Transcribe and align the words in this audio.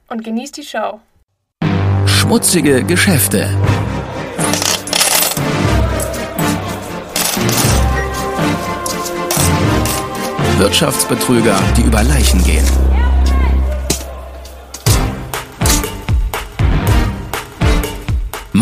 und 0.07 0.23
genieß 0.23 0.53
die 0.53 0.63
Show. 0.63 1.01
Schmutzige 2.05 2.85
Geschäfte. 2.85 3.49
Wirtschaftsbetrüger, 10.57 11.59
die 11.75 11.81
über 11.81 12.01
Leichen 12.03 12.41
gehen. 12.45 12.65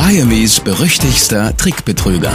Miamis 0.08 0.62
berüchtigster 0.62 1.58
Trickbetrüger. 1.58 2.32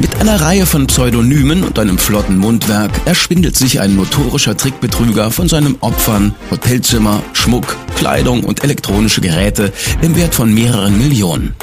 Mit 0.00 0.14
einer 0.20 0.40
Reihe 0.40 0.64
von 0.64 0.86
Pseudonymen 0.86 1.64
und 1.64 1.76
einem 1.76 1.98
flotten 1.98 2.38
Mundwerk 2.38 2.92
erschwindelt 3.04 3.56
sich 3.56 3.80
ein 3.80 3.96
notorischer 3.96 4.56
Trickbetrüger 4.56 5.32
von 5.32 5.48
seinen 5.48 5.74
Opfern 5.80 6.36
Hotelzimmer, 6.52 7.20
Schmuck, 7.32 7.76
Kleidung 7.96 8.44
und 8.44 8.62
elektronische 8.62 9.20
Geräte 9.20 9.72
im 10.00 10.14
Wert 10.14 10.36
von 10.36 10.54
mehreren 10.54 10.96
Millionen. 10.98 11.56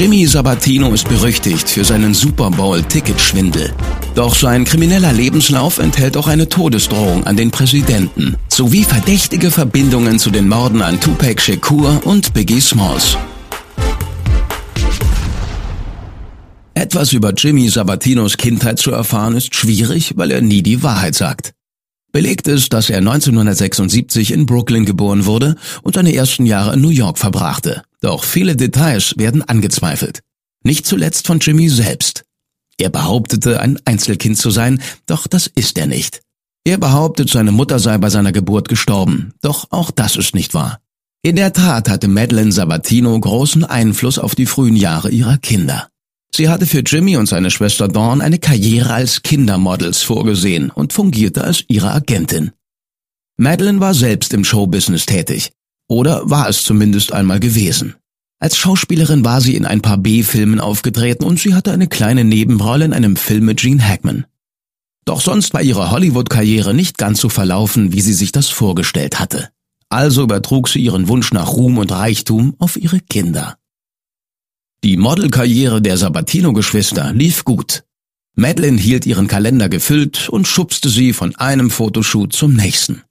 Jimmy 0.00 0.26
Sabatino 0.26 0.94
ist 0.94 1.06
berüchtigt 1.10 1.68
für 1.68 1.84
seinen 1.84 2.14
Super 2.14 2.50
Bowl-Ticketschwindel. 2.50 3.74
Doch 4.14 4.34
sein 4.34 4.64
krimineller 4.64 5.12
Lebenslauf 5.12 5.76
enthält 5.76 6.16
auch 6.16 6.26
eine 6.26 6.48
Todesdrohung 6.48 7.24
an 7.24 7.36
den 7.36 7.50
Präsidenten 7.50 8.36
sowie 8.48 8.84
verdächtige 8.84 9.50
Verbindungen 9.50 10.18
zu 10.18 10.30
den 10.30 10.48
Morden 10.48 10.80
an 10.80 10.98
Tupac 10.98 11.42
Shakur 11.42 12.00
und 12.06 12.32
Biggie 12.32 12.62
Smalls. 12.62 13.18
Etwas 16.72 17.12
über 17.12 17.34
Jimmy 17.34 17.68
Sabatinos 17.68 18.38
Kindheit 18.38 18.78
zu 18.78 18.92
erfahren 18.92 19.36
ist 19.36 19.54
schwierig, 19.54 20.14
weil 20.16 20.30
er 20.30 20.40
nie 20.40 20.62
die 20.62 20.82
Wahrheit 20.82 21.14
sagt. 21.14 21.52
Belegt 22.12 22.48
ist, 22.48 22.72
dass 22.72 22.90
er 22.90 22.98
1976 22.98 24.32
in 24.32 24.46
Brooklyn 24.46 24.84
geboren 24.84 25.26
wurde 25.26 25.56
und 25.82 25.94
seine 25.94 26.14
ersten 26.14 26.46
Jahre 26.46 26.74
in 26.74 26.80
New 26.80 26.90
York 26.90 27.18
verbrachte. 27.18 27.82
Doch 28.00 28.24
viele 28.24 28.56
Details 28.56 29.14
werden 29.16 29.42
angezweifelt. 29.42 30.20
Nicht 30.64 30.86
zuletzt 30.86 31.26
von 31.26 31.38
Jimmy 31.38 31.68
selbst. 31.68 32.24
Er 32.78 32.90
behauptete, 32.90 33.60
ein 33.60 33.78
Einzelkind 33.84 34.38
zu 34.38 34.50
sein, 34.50 34.80
doch 35.06 35.26
das 35.26 35.46
ist 35.46 35.78
er 35.78 35.86
nicht. 35.86 36.22
Er 36.64 36.78
behauptet, 36.78 37.30
seine 37.30 37.52
Mutter 37.52 37.78
sei 37.78 37.98
bei 37.98 38.10
seiner 38.10 38.32
Geburt 38.32 38.68
gestorben, 38.68 39.32
doch 39.40 39.68
auch 39.70 39.90
das 39.90 40.16
ist 40.16 40.34
nicht 40.34 40.54
wahr. 40.54 40.80
In 41.22 41.36
der 41.36 41.52
Tat 41.52 41.90
hatte 41.90 42.08
Madeline 42.08 42.52
Sabatino 42.52 43.18
großen 43.18 43.64
Einfluss 43.64 44.18
auf 44.18 44.34
die 44.34 44.46
frühen 44.46 44.76
Jahre 44.76 45.10
ihrer 45.10 45.36
Kinder. 45.36 45.89
Sie 46.34 46.48
hatte 46.48 46.66
für 46.66 46.80
Jimmy 46.80 47.16
und 47.16 47.26
seine 47.26 47.50
Schwester 47.50 47.88
Dawn 47.88 48.20
eine 48.20 48.38
Karriere 48.38 48.92
als 48.92 49.22
Kindermodels 49.22 50.02
vorgesehen 50.02 50.70
und 50.70 50.92
fungierte 50.92 51.44
als 51.44 51.64
ihre 51.68 51.92
Agentin. 51.92 52.52
Madeline 53.36 53.80
war 53.80 53.94
selbst 53.94 54.32
im 54.34 54.44
Showbusiness 54.44 55.06
tätig. 55.06 55.52
Oder 55.88 56.28
war 56.30 56.48
es 56.48 56.62
zumindest 56.62 57.12
einmal 57.12 57.40
gewesen. 57.40 57.96
Als 58.38 58.56
Schauspielerin 58.56 59.24
war 59.24 59.40
sie 59.40 59.56
in 59.56 59.66
ein 59.66 59.82
paar 59.82 59.98
B-Filmen 59.98 60.60
aufgetreten 60.60 61.24
und 61.24 61.40
sie 61.40 61.54
hatte 61.54 61.72
eine 61.72 61.88
kleine 61.88 62.24
Nebenrolle 62.24 62.84
in 62.84 62.92
einem 62.92 63.16
Film 63.16 63.46
mit 63.46 63.60
Gene 63.60 63.86
Hackman. 63.86 64.24
Doch 65.04 65.20
sonst 65.20 65.52
war 65.52 65.62
ihre 65.62 65.90
Hollywood-Karriere 65.90 66.72
nicht 66.72 66.96
ganz 66.96 67.20
so 67.20 67.28
verlaufen, 67.28 67.92
wie 67.92 68.00
sie 68.00 68.12
sich 68.12 68.32
das 68.32 68.48
vorgestellt 68.48 69.18
hatte. 69.18 69.50
Also 69.88 70.22
übertrug 70.22 70.68
sie 70.68 70.80
ihren 70.80 71.08
Wunsch 71.08 71.32
nach 71.32 71.48
Ruhm 71.48 71.78
und 71.78 71.90
Reichtum 71.90 72.54
auf 72.58 72.76
ihre 72.76 73.00
Kinder. 73.00 73.56
Die 74.82 74.96
Modelkarriere 74.96 75.82
der 75.82 75.98
Sabatino-Geschwister 75.98 77.12
lief 77.12 77.44
gut. 77.44 77.84
Madeline 78.34 78.78
hielt 78.78 79.04
ihren 79.04 79.28
Kalender 79.28 79.68
gefüllt 79.68 80.30
und 80.30 80.48
schubste 80.48 80.88
sie 80.88 81.12
von 81.12 81.36
einem 81.36 81.70
Fotoshoot 81.70 82.32
zum 82.32 82.54
nächsten. 82.54 83.02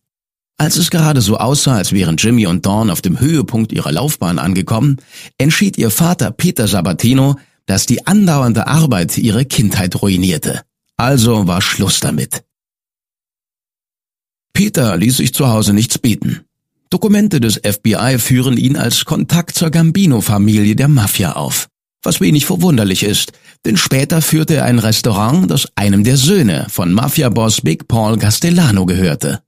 Als 0.57 0.77
es 0.77 0.89
gerade 0.89 1.21
so 1.21 1.37
aussah, 1.37 1.75
als 1.75 1.93
wären 1.93 2.17
Jimmy 2.17 2.47
und 2.47 2.65
Dawn 2.65 2.89
auf 2.89 3.01
dem 3.01 3.19
Höhepunkt 3.19 3.71
ihrer 3.71 3.91
Laufbahn 3.91 4.39
angekommen, 4.39 4.97
entschied 5.37 5.77
ihr 5.77 5.91
Vater 5.91 6.31
Peter 6.31 6.67
Sabatino, 6.67 7.37
dass 7.67 7.85
die 7.85 8.07
andauernde 8.07 8.65
Arbeit 8.65 9.17
ihre 9.17 9.45
Kindheit 9.45 10.01
ruinierte. 10.01 10.63
Also 10.97 11.47
war 11.47 11.61
Schluss 11.61 11.99
damit. 11.99 12.43
Peter 14.53 14.97
ließ 14.97 15.17
sich 15.17 15.33
zu 15.33 15.47
Hause 15.47 15.73
nichts 15.73 15.99
bieten. 15.99 16.41
Dokumente 16.89 17.39
des 17.39 17.61
FBI 17.63 18.17
führen 18.17 18.57
ihn 18.57 18.75
als 18.75 19.05
Kontakt 19.05 19.55
zur 19.55 19.69
Gambino-Familie 19.69 20.75
der 20.75 20.87
Mafia 20.87 21.33
auf. 21.33 21.67
Was 22.01 22.19
wenig 22.19 22.45
verwunderlich 22.45 23.03
ist, 23.03 23.33
denn 23.65 23.77
später 23.77 24.21
führte 24.21 24.55
er 24.55 24.65
ein 24.65 24.79
Restaurant, 24.79 25.51
das 25.51 25.67
einem 25.75 26.03
der 26.03 26.17
Söhne 26.17 26.65
von 26.69 26.91
Mafia-Boss 26.93 27.61
Big 27.61 27.87
Paul 27.87 28.17
Castellano 28.17 28.85
gehörte. 28.85 29.43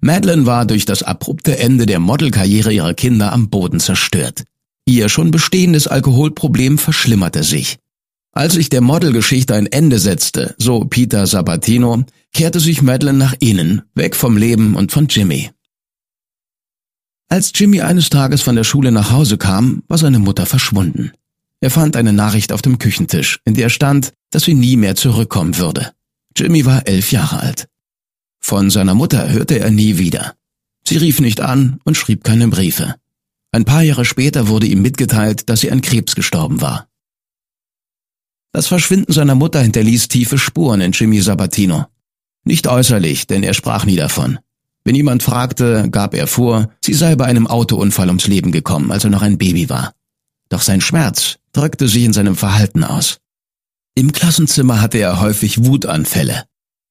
Madeline 0.00 0.46
war 0.46 0.66
durch 0.66 0.84
das 0.84 1.02
abrupte 1.02 1.58
Ende 1.58 1.84
der 1.84 1.98
Modelkarriere 1.98 2.72
ihrer 2.72 2.94
Kinder 2.94 3.32
am 3.32 3.50
Boden 3.50 3.80
zerstört. 3.80 4.44
Ihr 4.86 5.08
schon 5.08 5.30
bestehendes 5.30 5.86
Alkoholproblem 5.88 6.78
verschlimmerte 6.78 7.42
sich. 7.42 7.78
Als 8.32 8.54
sich 8.54 8.68
der 8.68 8.82
Modelgeschichte 8.82 9.54
ein 9.54 9.66
Ende 9.66 9.98
setzte, 9.98 10.54
so 10.58 10.80
Peter 10.80 11.26
Sabatino, 11.26 12.04
kehrte 12.32 12.60
sich 12.60 12.82
Madeline 12.82 13.18
nach 13.18 13.34
innen, 13.40 13.82
weg 13.94 14.14
vom 14.14 14.36
Leben 14.36 14.76
und 14.76 14.92
von 14.92 15.08
Jimmy. 15.08 15.50
Als 17.28 17.52
Jimmy 17.54 17.80
eines 17.80 18.08
Tages 18.08 18.42
von 18.42 18.54
der 18.54 18.64
Schule 18.64 18.92
nach 18.92 19.10
Hause 19.10 19.36
kam, 19.36 19.82
war 19.88 19.98
seine 19.98 20.18
Mutter 20.20 20.46
verschwunden. 20.46 21.12
Er 21.60 21.70
fand 21.70 21.96
eine 21.96 22.12
Nachricht 22.12 22.52
auf 22.52 22.62
dem 22.62 22.78
Küchentisch, 22.78 23.40
in 23.44 23.54
der 23.54 23.68
stand, 23.68 24.12
dass 24.30 24.44
sie 24.44 24.54
nie 24.54 24.76
mehr 24.76 24.94
zurückkommen 24.94 25.58
würde. 25.58 25.92
Jimmy 26.36 26.64
war 26.66 26.86
elf 26.86 27.10
Jahre 27.12 27.40
alt. 27.40 27.68
Von 28.40 28.70
seiner 28.70 28.94
Mutter 28.94 29.30
hörte 29.30 29.58
er 29.58 29.70
nie 29.70 29.98
wieder. 29.98 30.34
Sie 30.86 30.98
rief 30.98 31.20
nicht 31.20 31.40
an 31.40 31.80
und 31.84 31.96
schrieb 31.96 32.22
keine 32.22 32.46
Briefe. 32.48 32.94
Ein 33.50 33.64
paar 33.64 33.82
Jahre 33.82 34.04
später 34.04 34.48
wurde 34.48 34.66
ihm 34.66 34.82
mitgeteilt, 34.82 35.48
dass 35.48 35.60
sie 35.60 35.72
an 35.72 35.80
Krebs 35.80 36.14
gestorben 36.14 36.60
war. 36.60 36.88
Das 38.52 38.68
Verschwinden 38.68 39.12
seiner 39.12 39.34
Mutter 39.34 39.60
hinterließ 39.60 40.08
tiefe 40.08 40.38
Spuren 40.38 40.80
in 40.80 40.92
Jimmy 40.92 41.20
Sabatino. 41.20 41.86
Nicht 42.44 42.68
äußerlich, 42.68 43.26
denn 43.26 43.42
er 43.42 43.54
sprach 43.54 43.84
nie 43.84 43.96
davon. 43.96 44.38
Wenn 44.86 44.94
jemand 44.94 45.24
fragte, 45.24 45.88
gab 45.90 46.14
er 46.14 46.28
vor, 46.28 46.70
sie 46.80 46.94
sei 46.94 47.16
bei 47.16 47.24
einem 47.24 47.48
Autounfall 47.48 48.06
ums 48.06 48.28
Leben 48.28 48.52
gekommen, 48.52 48.92
als 48.92 49.02
er 49.02 49.10
noch 49.10 49.22
ein 49.22 49.36
Baby 49.36 49.68
war. 49.68 49.92
Doch 50.48 50.62
sein 50.62 50.80
Schmerz 50.80 51.38
drückte 51.52 51.88
sich 51.88 52.04
in 52.04 52.12
seinem 52.12 52.36
Verhalten 52.36 52.84
aus. 52.84 53.18
Im 53.96 54.12
Klassenzimmer 54.12 54.80
hatte 54.80 54.98
er 54.98 55.20
häufig 55.20 55.64
Wutanfälle. 55.64 56.44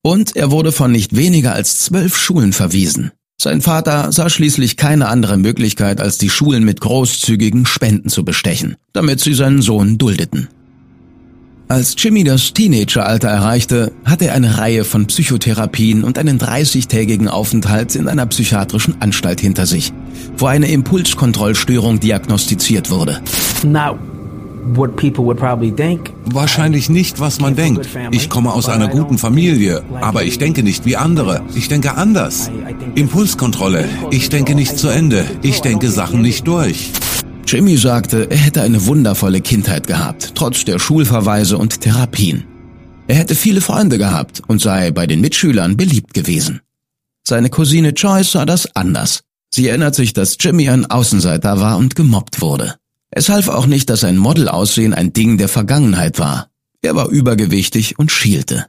Und 0.04 0.36
er 0.36 0.52
wurde 0.52 0.74
von 0.74 0.92
nicht 0.92 1.16
weniger 1.16 1.54
als 1.54 1.80
zwölf 1.80 2.18
Schulen 2.18 2.52
verwiesen. 2.52 3.12
Sein 3.40 3.62
Vater 3.62 4.12
sah 4.12 4.30
schließlich 4.30 4.76
keine 4.76 5.08
andere 5.08 5.38
Möglichkeit, 5.38 6.02
als 6.02 6.18
die 6.18 6.30
Schulen 6.30 6.66
mit 6.66 6.82
großzügigen 6.82 7.66
Spenden 7.66 8.10
zu 8.10 8.26
bestechen, 8.26 8.76
damit 8.92 9.22
sie 9.22 9.34
seinen 9.34 9.62
Sohn 9.62 9.98
duldeten. 9.98 10.50
Als 11.68 11.96
Jimmy 11.98 12.24
das 12.24 12.54
Teenageralter 12.54 13.28
erreichte, 13.28 13.92
hatte 14.06 14.28
er 14.28 14.36
eine 14.36 14.60
Reihe 14.60 14.84
von 14.84 15.08
Psychotherapien 15.08 16.04
und 16.04 16.20
einen 16.20 16.40
30-tägigen 16.40 17.28
Aufenthalt 17.28 17.96
in 17.96 18.08
einer 18.08 18.28
psychiatrischen 18.28 19.02
Anstalt 19.02 19.42
hinter 19.42 19.66
sich, 19.66 19.92
wo 20.38 20.46
eine 20.46 20.68
Impulskontrollstörung 20.68 22.00
diagnostiziert 22.00 22.92
wurde. 22.92 23.20
Now 23.64 23.98
Wahrscheinlich 26.26 26.90
nicht, 26.90 27.20
was 27.20 27.40
man 27.40 27.56
denkt. 27.56 27.88
Ich 28.10 28.30
komme 28.30 28.52
aus 28.52 28.68
einer 28.68 28.88
guten 28.88 29.20
Familie, 29.20 29.84
aber 30.02 30.24
ich 30.24 30.40
denke 30.40 30.64
nicht 30.64 30.86
wie 30.86 30.98
andere. 30.98 31.44
Ich 31.54 31.68
denke 31.68 31.96
anders. 31.96 32.50
Impulskontrolle. 32.96 33.86
Ich 34.10 34.30
denke 34.30 34.56
nicht 34.56 34.80
zu 34.80 34.88
Ende. 34.88 35.26
Ich 35.44 35.62
denke 35.62 35.92
Sachen 35.92 36.22
nicht 36.22 36.48
durch. 36.48 36.92
Jimmy 37.56 37.78
sagte, 37.78 38.30
er 38.30 38.36
hätte 38.36 38.62
eine 38.64 38.86
wundervolle 38.86 39.40
Kindheit 39.40 39.88
gehabt, 39.88 40.34
trotz 40.36 40.66
der 40.66 40.78
Schulverweise 40.78 41.58
und 41.58 41.80
Therapien. 41.80 42.44
Er 43.08 43.16
hätte 43.16 43.34
viele 43.34 43.62
Freunde 43.62 43.98
gehabt 43.98 44.42
und 44.46 44.62
sei 44.62 44.92
bei 44.92 45.08
den 45.08 45.22
Mitschülern 45.22 45.78
beliebt 45.78 46.14
gewesen. 46.14 46.60
Seine 47.24 47.50
Cousine 47.50 47.92
Joyce 47.92 48.34
sah 48.34 48.46
das 48.46 48.76
anders. 48.76 49.22
Sie 49.50 49.70
erinnert 49.70 49.96
sich, 49.96 50.12
dass 50.12 50.36
Jimmy 50.38 50.68
ein 50.68 50.86
Außenseiter 50.86 51.62
war 51.62 51.78
und 51.78 51.96
gemobbt 51.96 52.42
wurde. 52.42 52.76
Es 53.10 53.30
half 53.30 53.48
auch 53.48 53.68
nicht, 53.68 53.90
dass 53.90 54.02
sein 54.02 54.18
Modelaussehen 54.18 54.94
ein 54.94 55.14
Ding 55.14 55.38
der 55.38 55.48
Vergangenheit 55.48 56.20
war. 56.20 56.50
Er 56.82 56.98
war 56.98 57.08
übergewichtig 57.08 57.98
und 57.98 58.12
schielte. 58.12 58.66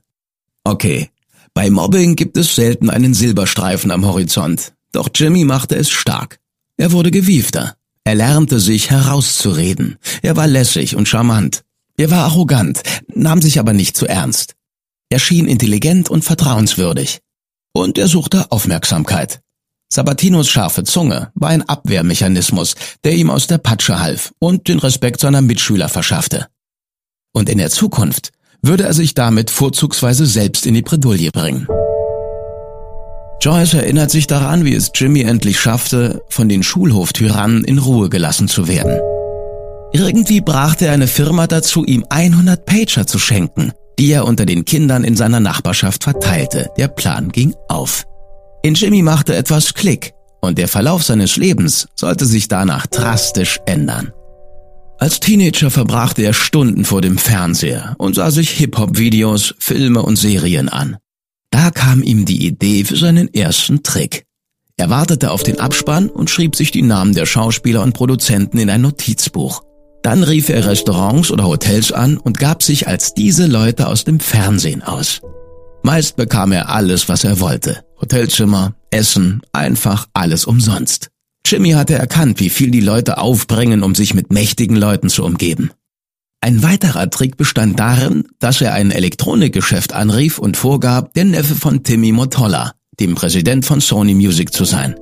Okay, 0.63 1.11
bei 1.55 1.71
Mobbing 1.71 2.15
gibt 2.15 2.37
es 2.37 2.55
selten 2.55 2.89
einen 2.89 3.15
Silberstreifen 3.15 3.91
am 3.91 4.07
Horizont. 4.07 4.75
Doch 4.93 5.09
Jimmy 5.13 5.43
machte 5.43 5.75
es 5.75 5.91
stark. 5.91 6.39
Er 6.77 6.93
wurde 6.93 7.11
gewiefter. 7.11 7.75
Er 8.07 8.15
lernte 8.15 8.61
sich 8.61 8.91
herauszureden. 8.91 9.97
Er 10.23 10.37
war 10.37 10.47
lässig 10.47 10.95
und 10.95 11.09
charmant. 11.09 11.65
Er 11.97 12.09
war 12.09 12.27
arrogant, 12.27 12.81
nahm 13.13 13.43
sich 13.43 13.59
aber 13.59 13.73
nicht 13.73 13.97
zu 13.97 14.07
ernst. 14.07 14.55
Er 15.11 15.19
schien 15.19 15.49
intelligent 15.49 16.09
und 16.09 16.23
vertrauenswürdig. 16.23 17.19
Und 17.73 17.99
er 17.99 18.07
suchte 18.07 18.53
Aufmerksamkeit. 18.53 19.41
Sabatinos 19.93 20.49
scharfe 20.49 20.85
Zunge 20.85 21.33
war 21.35 21.49
ein 21.49 21.69
Abwehrmechanismus, 21.69 22.77
der 23.03 23.15
ihm 23.15 23.29
aus 23.29 23.49
der 23.49 23.59
Patsche 23.59 23.99
half 23.99 24.33
und 24.39 24.69
den 24.69 24.79
Respekt 24.79 25.19
seiner 25.19 25.43
Mitschüler 25.43 25.89
verschaffte. 25.89 26.47
Und 27.33 27.49
in 27.49 27.59
der 27.59 27.71
Zukunft 27.71 28.31
würde 28.63 28.85
er 28.85 28.95
sich 28.95 29.15
damit 29.15 29.51
vorzugsweise 29.51 30.27
selbst 30.27 30.65
in 30.65 30.75
die 30.75 30.83
Bredouille 30.83 31.33
bringen. 31.33 31.67
Joyce 33.41 33.75
erinnert 33.75 34.11
sich 34.11 34.27
daran, 34.27 34.65
wie 34.65 34.75
es 34.75 34.91
Jimmy 34.95 35.23
endlich 35.23 35.61
schaffte, 35.61 36.23
von 36.29 36.49
den 36.49 36.63
Schulhoftyrannen 36.63 37.65
in 37.65 37.79
Ruhe 37.79 38.09
gelassen 38.09 38.49
zu 38.49 38.67
werden. 38.67 38.99
Irgendwie 39.93 40.41
brachte 40.41 40.87
er 40.87 40.93
eine 40.93 41.07
Firma 41.07 41.47
dazu, 41.47 41.85
ihm 41.85 42.05
100 42.09 42.65
Pager 42.67 43.07
zu 43.07 43.19
schenken, 43.19 43.73
die 43.99 44.11
er 44.11 44.25
unter 44.27 44.47
den 44.47 44.65
Kindern 44.65 45.05
in 45.05 45.17
seiner 45.17 45.41
Nachbarschaft 45.41 46.05
verteilte. 46.05 46.71
Der 46.77 46.89
Plan 46.89 47.31
ging 47.31 47.55
auf. 47.69 48.05
In 48.63 48.75
Jimmy 48.75 49.03
machte 49.03 49.35
etwas 49.35 49.75
Klick 49.75 50.13
und 50.41 50.59
der 50.59 50.69
Verlauf 50.69 51.03
seines 51.03 51.37
Lebens 51.37 51.89
sollte 51.95 52.27
sich 52.27 52.49
danach 52.49 52.87
drastisch 52.87 53.61
ändern. 53.67 54.13
Als 54.99 55.21
Teenager 55.21 55.71
verbrachte 55.71 56.23
er 56.23 56.33
Stunden 56.33 56.85
vor 56.85 57.03
dem 57.03 57.19
Fernseher 57.19 57.95
und 57.99 58.15
sah 58.15 58.31
sich 58.31 58.51
Hip-Hop-Videos, 58.51 59.55
Filme 59.59 60.03
und 60.03 60.17
Serien 60.17 60.69
an. 60.69 60.97
Da 61.57 61.71
kam 61.71 62.03
ihm 62.03 62.27
die 62.27 62.47
Idee 62.47 62.85
für 62.85 62.97
seinen 62.97 63.33
ersten 63.33 63.83
Trick. 63.83 64.27
Er 64.77 64.91
wartete 64.91 65.31
auf 65.31 65.43
den 65.43 65.59
Abspann 65.59 66.11
und 66.11 66.29
schrieb 66.29 66.55
sich 66.55 66.71
die 66.71 66.83
Namen 66.83 67.15
der 67.15 67.25
Schauspieler 67.25 67.83
und 67.83 67.95
Produzenten 67.95 68.59
in 68.59 68.69
ein 68.69 68.83
Notizbuch. 68.83 69.63
Dann 70.03 70.23
rief 70.23 70.51
er 70.51 70.67
Restaurants 70.67 71.31
oder 71.31 71.45
Hotels 71.45 71.93
an 71.93 72.19
und 72.19 72.39
gab 72.39 72.63
sich 72.63 72.89
als 72.89 73.15
diese 73.15 73.47
Leute 73.47 73.87
aus 73.87 74.05
dem 74.05 74.21
Fernsehen 74.21 74.83
aus. 74.83 75.23
Meist 75.83 76.17
bekam 76.17 76.53
er 76.53 76.69
alles, 76.69 77.09
was 77.09 77.25
er 77.25 77.41
wollte. 77.41 77.83
Hotelzimmer, 78.03 78.75
Essen, 78.91 79.41
einfach 79.53 80.09
alles 80.13 80.45
umsonst. 80.45 81.09
Jimmy 81.47 81.71
hatte 81.71 81.95
erkannt, 81.95 82.39
wie 82.39 82.51
viel 82.51 82.71
die 82.71 82.81
Leute 82.81 83.17
aufbringen, 83.17 83.83
um 83.83 83.95
sich 83.95 84.13
mit 84.13 84.31
mächtigen 84.31 84.77
Leuten 84.77 85.09
zu 85.09 85.25
umgeben. 85.25 85.71
Ein 86.47 86.63
weiterer 86.63 87.11
Trick 87.11 87.37
bestand 87.37 87.81
darin, 87.81 88.29
dass 88.39 88.61
er 88.61 88.73
ein 88.73 88.93
Elektronikgeschäft 88.93 89.93
anrief 89.93 90.39
und 90.39 90.57
vorgab, 90.57 91.13
der 91.15 91.25
Neffe 91.25 91.57
von 91.57 91.83
Timmy 91.83 92.13
Motola, 92.13 92.73
dem 93.01 93.17
Präsident 93.17 93.67
von 93.67 93.81
Sony 93.81 94.15
Music 94.15 94.53
zu 94.53 94.65
sein. 94.65 94.95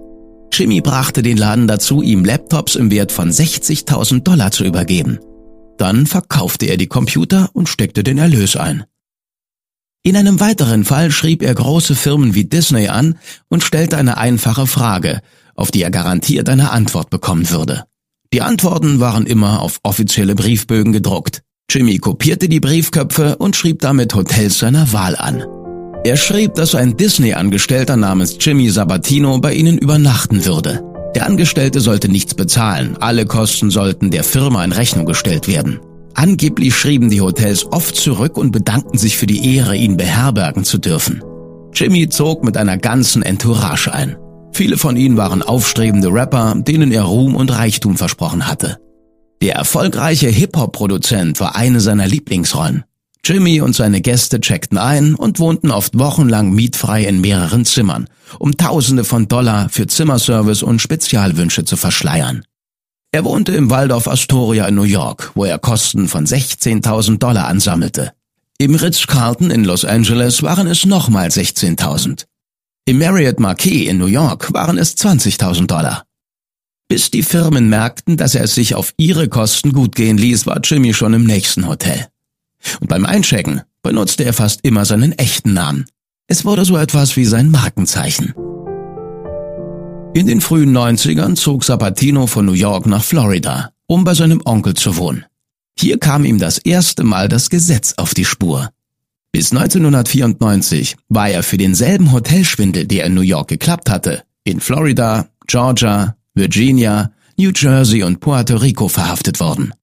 Jimmy 0.50 0.80
brachte 0.80 1.20
den 1.20 1.36
Laden 1.36 1.68
dazu, 1.68 2.00
ihm 2.00 2.24
Laptops 2.24 2.76
im 2.76 2.90
Wert 2.90 3.12
von 3.12 3.28
60.000 3.30 4.22
Dollar 4.22 4.52
zu 4.52 4.64
übergeben. 4.64 5.18
Dann 5.76 6.06
verkaufte 6.06 6.64
er 6.64 6.78
die 6.78 6.86
Computer 6.86 7.50
und 7.52 7.68
steckte 7.68 8.02
den 8.02 8.16
Erlös 8.16 8.56
ein. 8.56 8.84
In 10.02 10.16
einem 10.16 10.40
weiteren 10.40 10.86
Fall 10.86 11.10
schrieb 11.10 11.42
er 11.42 11.54
große 11.54 11.94
Firmen 11.94 12.34
wie 12.34 12.46
Disney 12.46 12.88
an 12.88 13.18
und 13.50 13.62
stellte 13.62 13.98
eine 13.98 14.16
einfache 14.16 14.66
Frage, 14.66 15.20
auf 15.54 15.70
die 15.70 15.82
er 15.82 15.90
garantiert 15.90 16.48
eine 16.48 16.70
Antwort 16.70 17.10
bekommen 17.10 17.50
würde. 17.50 17.84
Die 18.34 18.42
Antworten 18.42 18.98
waren 18.98 19.26
immer 19.26 19.62
auf 19.62 19.78
offizielle 19.84 20.34
Briefbögen 20.34 20.92
gedruckt. 20.92 21.42
Jimmy 21.70 21.98
kopierte 21.98 22.48
die 22.48 22.58
Briefköpfe 22.58 23.36
und 23.36 23.54
schrieb 23.54 23.78
damit 23.78 24.12
Hotels 24.16 24.58
seiner 24.58 24.92
Wahl 24.92 25.14
an. 25.14 25.44
Er 26.02 26.16
schrieb, 26.16 26.54
dass 26.54 26.74
ein 26.74 26.96
Disney-Angestellter 26.96 27.96
namens 27.96 28.36
Jimmy 28.40 28.70
Sabatino 28.70 29.38
bei 29.38 29.54
ihnen 29.54 29.78
übernachten 29.78 30.44
würde. 30.44 30.82
Der 31.14 31.26
Angestellte 31.26 31.78
sollte 31.78 32.08
nichts 32.08 32.34
bezahlen, 32.34 32.96
alle 32.98 33.24
Kosten 33.24 33.70
sollten 33.70 34.10
der 34.10 34.24
Firma 34.24 34.64
in 34.64 34.72
Rechnung 34.72 35.06
gestellt 35.06 35.46
werden. 35.46 35.78
Angeblich 36.14 36.74
schrieben 36.74 37.10
die 37.10 37.20
Hotels 37.20 37.64
oft 37.70 37.94
zurück 37.94 38.36
und 38.36 38.50
bedankten 38.50 38.98
sich 38.98 39.16
für 39.16 39.26
die 39.26 39.54
Ehre, 39.54 39.76
ihn 39.76 39.96
beherbergen 39.96 40.64
zu 40.64 40.78
dürfen. 40.78 41.22
Jimmy 41.72 42.08
zog 42.08 42.42
mit 42.42 42.56
einer 42.56 42.78
ganzen 42.78 43.22
Entourage 43.22 43.92
ein. 43.92 44.16
Viele 44.54 44.78
von 44.78 44.96
ihnen 44.96 45.16
waren 45.16 45.42
aufstrebende 45.42 46.12
Rapper, 46.12 46.54
denen 46.56 46.92
er 46.92 47.02
Ruhm 47.02 47.34
und 47.34 47.50
Reichtum 47.50 47.96
versprochen 47.96 48.46
hatte. 48.46 48.78
Der 49.42 49.56
erfolgreiche 49.56 50.28
Hip-Hop-Produzent 50.28 51.40
war 51.40 51.56
eine 51.56 51.80
seiner 51.80 52.06
Lieblingsrollen. 52.06 52.84
Jimmy 53.24 53.60
und 53.60 53.74
seine 53.74 54.00
Gäste 54.00 54.40
checkten 54.40 54.78
ein 54.78 55.16
und 55.16 55.40
wohnten 55.40 55.72
oft 55.72 55.98
wochenlang 55.98 56.52
mietfrei 56.52 57.02
in 57.04 57.20
mehreren 57.20 57.64
Zimmern, 57.64 58.06
um 58.38 58.56
Tausende 58.56 59.02
von 59.02 59.26
Dollar 59.26 59.70
für 59.70 59.88
Zimmerservice 59.88 60.62
und 60.62 60.80
Spezialwünsche 60.80 61.64
zu 61.64 61.76
verschleiern. 61.76 62.44
Er 63.10 63.24
wohnte 63.24 63.52
im 63.52 63.70
Waldorf 63.70 64.06
Astoria 64.06 64.66
in 64.66 64.76
New 64.76 64.82
York, 64.82 65.32
wo 65.34 65.44
er 65.44 65.58
Kosten 65.58 66.06
von 66.06 66.26
16.000 66.26 67.18
Dollar 67.18 67.48
ansammelte. 67.48 68.12
Im 68.58 68.76
Ritz-Carlton 68.76 69.50
in 69.50 69.64
Los 69.64 69.84
Angeles 69.84 70.44
waren 70.44 70.68
es 70.68 70.86
nochmal 70.86 71.26
16.000. 71.26 72.26
Im 72.86 72.98
Marriott 72.98 73.40
Marquis 73.40 73.88
in 73.88 73.96
New 73.96 74.06
York 74.06 74.52
waren 74.52 74.76
es 74.76 74.94
20.000 74.98 75.66
Dollar. 75.66 76.04
Bis 76.86 77.10
die 77.10 77.22
Firmen 77.22 77.70
merkten, 77.70 78.18
dass 78.18 78.34
er 78.34 78.44
es 78.44 78.54
sich 78.54 78.74
auf 78.74 78.92
ihre 78.98 79.28
Kosten 79.28 79.72
gut 79.72 79.96
gehen 79.96 80.18
ließ, 80.18 80.44
war 80.44 80.60
Jimmy 80.62 80.92
schon 80.92 81.14
im 81.14 81.24
nächsten 81.24 81.66
Hotel. 81.66 82.08
Und 82.80 82.88
beim 82.88 83.06
Einchecken 83.06 83.62
benutzte 83.82 84.24
er 84.24 84.34
fast 84.34 84.60
immer 84.64 84.84
seinen 84.84 85.12
echten 85.12 85.54
Namen. 85.54 85.86
Es 86.26 86.44
wurde 86.44 86.66
so 86.66 86.76
etwas 86.76 87.16
wie 87.16 87.24
sein 87.24 87.50
Markenzeichen. 87.50 88.34
In 90.12 90.26
den 90.26 90.42
frühen 90.42 90.76
90ern 90.76 91.36
zog 91.36 91.64
Sabatino 91.64 92.26
von 92.26 92.44
New 92.44 92.52
York 92.52 92.84
nach 92.84 93.02
Florida, 93.02 93.70
um 93.86 94.04
bei 94.04 94.12
seinem 94.12 94.42
Onkel 94.44 94.74
zu 94.74 94.98
wohnen. 94.98 95.24
Hier 95.78 95.98
kam 95.98 96.26
ihm 96.26 96.38
das 96.38 96.58
erste 96.58 97.02
Mal 97.02 97.30
das 97.30 97.48
Gesetz 97.48 97.94
auf 97.96 98.12
die 98.12 98.26
Spur. 98.26 98.68
Bis 99.34 99.50
1994 99.50 100.94
war 101.08 101.28
er 101.28 101.42
für 101.42 101.56
denselben 101.56 102.12
Hotelschwindel, 102.12 102.86
der 102.86 103.06
in 103.06 103.14
New 103.14 103.20
York 103.20 103.48
geklappt 103.48 103.90
hatte, 103.90 104.22
in 104.44 104.60
Florida, 104.60 105.26
Georgia, 105.48 106.14
Virginia, 106.34 107.10
New 107.36 107.50
Jersey 107.52 108.04
und 108.04 108.20
Puerto 108.20 108.54
Rico 108.54 108.86
verhaftet 108.86 109.40
worden. 109.40 109.74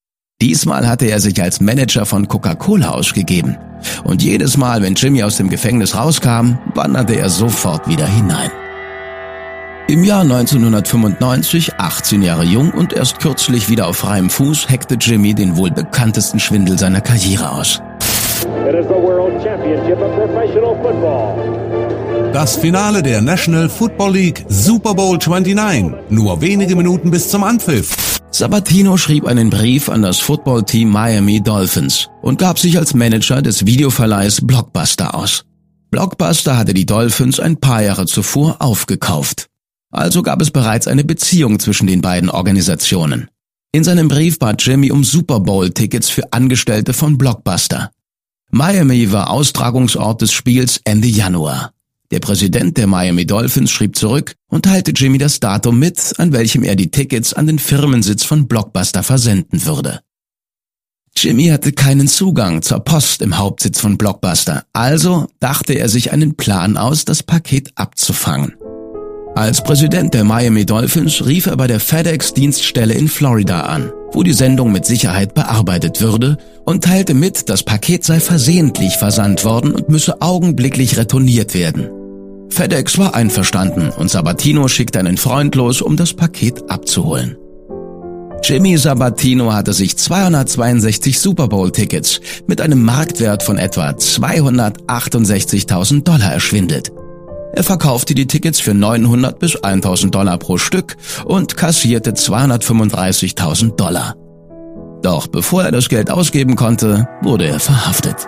Diesmal 0.42 0.88
hatte 0.88 1.07
er 1.07 1.19
sich 1.19 1.42
als 1.42 1.59
Manager 1.59 2.06
von 2.06 2.30
Coca-Cola 2.30 2.92
ausgegeben. 2.92 3.57
Und 4.06 4.24
jedes 4.24 4.56
Mal, 4.56 4.83
wenn 4.83 4.95
Jimmy 4.95 5.21
aus 5.21 5.36
dem 5.36 5.50
Gefängnis 5.50 5.95
rauskam, 5.95 6.57
wanderte 6.74 7.18
er 7.18 7.30
sofort 7.30 7.89
wieder 7.89 8.07
hinein. 8.07 8.51
Im 9.89 10.06
Jahr 10.06 10.21
1995, 10.21 11.74
18 11.77 12.21
Jahre 12.21 12.45
jung 12.45 12.71
und 12.71 12.94
erst 12.94 13.19
kürzlich 13.19 13.69
wieder 13.69 13.88
auf 13.88 13.97
freiem 13.97 14.30
Fuß, 14.30 14.69
hackte 14.69 14.95
Jimmy 14.95 15.33
den 15.33 15.57
wohl 15.57 15.71
bekanntesten 15.71 16.39
Schwindel 16.39 16.80
seiner 16.80 17.01
Karriere 17.01 17.51
aus. 17.51 17.81
Das 22.34 22.56
Finale 22.56 23.02
der 23.04 23.22
National 23.22 23.68
Football 23.69 24.13
League 24.13 24.46
Super 24.48 24.94
Bowl 24.94 25.18
29. 25.18 25.94
Nur 26.10 26.42
wenige 26.42 26.75
Minuten 26.75 27.12
bis 27.12 27.30
zum 27.30 27.44
Anpfiff. 27.44 28.19
Sabatino 28.31 28.98
schrieb 28.98 29.25
einen 29.25 29.50
Brief 29.50 29.90
an 29.90 30.02
das 30.02 30.19
Footballteam 30.19 30.90
Miami 30.90 31.42
Dolphins 31.42 32.09
und 32.21 32.40
gab 32.40 32.57
sich 32.57 32.78
als 32.78 32.94
Manager 32.94 33.42
des 33.42 33.66
Videoverleihs 33.66 34.45
Blockbuster 34.47 35.16
aus. 35.16 35.44
Blockbuster 35.90 36.57
hatte 36.57 36.74
die 36.74 36.85
Dolphins 36.85 37.40
ein 37.40 37.57
paar 37.57 37.83
Jahre 37.83 38.06
zuvor 38.06 38.57
aufgekauft. 38.62 39.47
Also 39.92 40.24
gab 40.24 40.42
es 40.42 40.52
bereits 40.52 40.88
eine 40.88 41.04
Beziehung 41.04 41.59
zwischen 41.59 41.88
den 41.88 42.02
beiden 42.02 42.30
Organisationen. 42.30 43.28
In 43.74 43.83
seinem 43.83 44.07
Brief 44.07 44.40
bat 44.40 44.66
Jimmy 44.66 44.92
um 44.92 45.04
Super 45.04 45.42
Bowl-Tickets 45.42 46.09
für 46.09 46.31
Angestellte 46.31 46.94
von 46.94 47.18
Blockbuster. 47.18 47.92
Miami 48.54 49.14
war 49.14 49.30
Austragungsort 49.30 50.22
des 50.22 50.34
Spiels 50.34 50.81
Ende 50.84 51.08
Januar. 51.08 51.72
Der 52.12 52.20
Präsident 52.20 52.76
der 52.78 52.86
Miami 52.86 53.26
Dolphins 53.26 53.72
schrieb 53.72 53.96
zurück 53.96 54.36
und 54.50 54.66
teilte 54.66 54.92
Jimmy 54.92 55.18
das 55.18 55.40
Datum 55.40 55.80
mit, 55.80 56.20
an 56.20 56.34
welchem 56.34 56.64
er 56.64 56.76
die 56.76 56.92
Tickets 56.92 57.34
an 57.34 57.48
den 57.48 57.60
Firmensitz 57.60 58.26
von 58.26 58.50
Blockbuster 58.50 59.04
versenden 59.04 59.66
würde. 59.66 60.02
Jimmy 61.16 61.48
hatte 61.48 61.72
keinen 61.72 62.10
Zugang 62.10 62.62
zur 62.62 62.81
Post 62.81 63.22
im 63.22 63.38
Hauptsitz 63.38 63.80
von 63.80 63.98
Blockbuster, 63.98 64.66
also 64.74 65.28
dachte 65.40 65.74
er 65.74 65.88
sich 65.88 66.12
einen 66.12 66.36
Plan 66.36 66.76
aus, 66.76 67.06
das 67.06 67.24
Paket 67.24 67.72
abzufangen. 67.76 68.56
Als 69.35 69.64
Präsident 69.64 70.14
der 70.14 70.26
Miami 70.26 70.66
Dolphins 70.66 71.26
rief 71.26 71.45
er 71.45 71.56
bei 71.56 71.68
der 71.68 71.80
FedEx-Dienststelle 71.80 72.94
in 72.94 73.07
Florida 73.07 73.61
an, 73.61 73.90
wo 74.11 74.23
die 74.23 74.33
Sendung 74.33 74.73
mit 74.73 74.85
Sicherheit 74.85 75.33
bearbeitet 75.33 76.02
würde, 76.02 76.38
und 76.66 76.83
teilte 76.83 77.14
mit, 77.14 77.47
das 77.50 77.64
Paket 77.64 78.04
sei 78.04 78.19
versehentlich 78.19 78.97
versandt 78.97 79.45
worden 79.45 79.71
und 79.71 79.88
müsse 79.90 80.21
augenblicklich 80.21 80.97
retourniert 80.97 81.54
werden. 81.54 81.90
FedEx 82.50 82.97
war 82.97 83.16
einverstanden 83.16 83.90
und 83.90 84.11
Sabatino 84.11 84.68
schickte 84.68 85.00
einen 85.00 85.16
Freund 85.16 85.56
los, 85.56 85.81
um 85.81 85.95
das 85.95 86.11
Paket 86.14 86.69
abzuholen. 86.69 87.38
Jimmy 88.44 88.78
Sabatino 88.78 89.54
hatte 89.54 89.71
sich 89.71 89.95
262 89.97 91.18
Super 91.19 91.47
Bowl-Tickets 91.47 92.19
mit 92.47 92.59
einem 92.59 92.83
Marktwert 92.83 93.44
von 93.44 93.57
etwa 93.57 93.92
268.000 93.92 96.04
Dollar 96.04 96.33
erschwindelt. 96.33 96.92
Er 97.54 97.64
verkaufte 97.64 98.16
die 98.16 98.28
Tickets 98.28 98.60
für 98.60 98.74
900 98.74 99.38
bis 99.38 99.56
1000 99.56 100.16
Dollar 100.16 100.38
pro 100.38 100.58
Stück 100.58 100.98
und 101.26 101.58
kassierte 101.58 102.12
235.000 102.12 103.76
Dollar. 103.76 104.16
Doch 105.02 105.28
bevor 105.28 105.64
er 105.64 105.72
das 105.72 105.90
Geld 105.90 106.10
ausgeben 106.10 106.56
konnte, 106.56 107.08
wurde 107.22 107.48
er 107.48 107.60
verhaftet. 107.60 108.28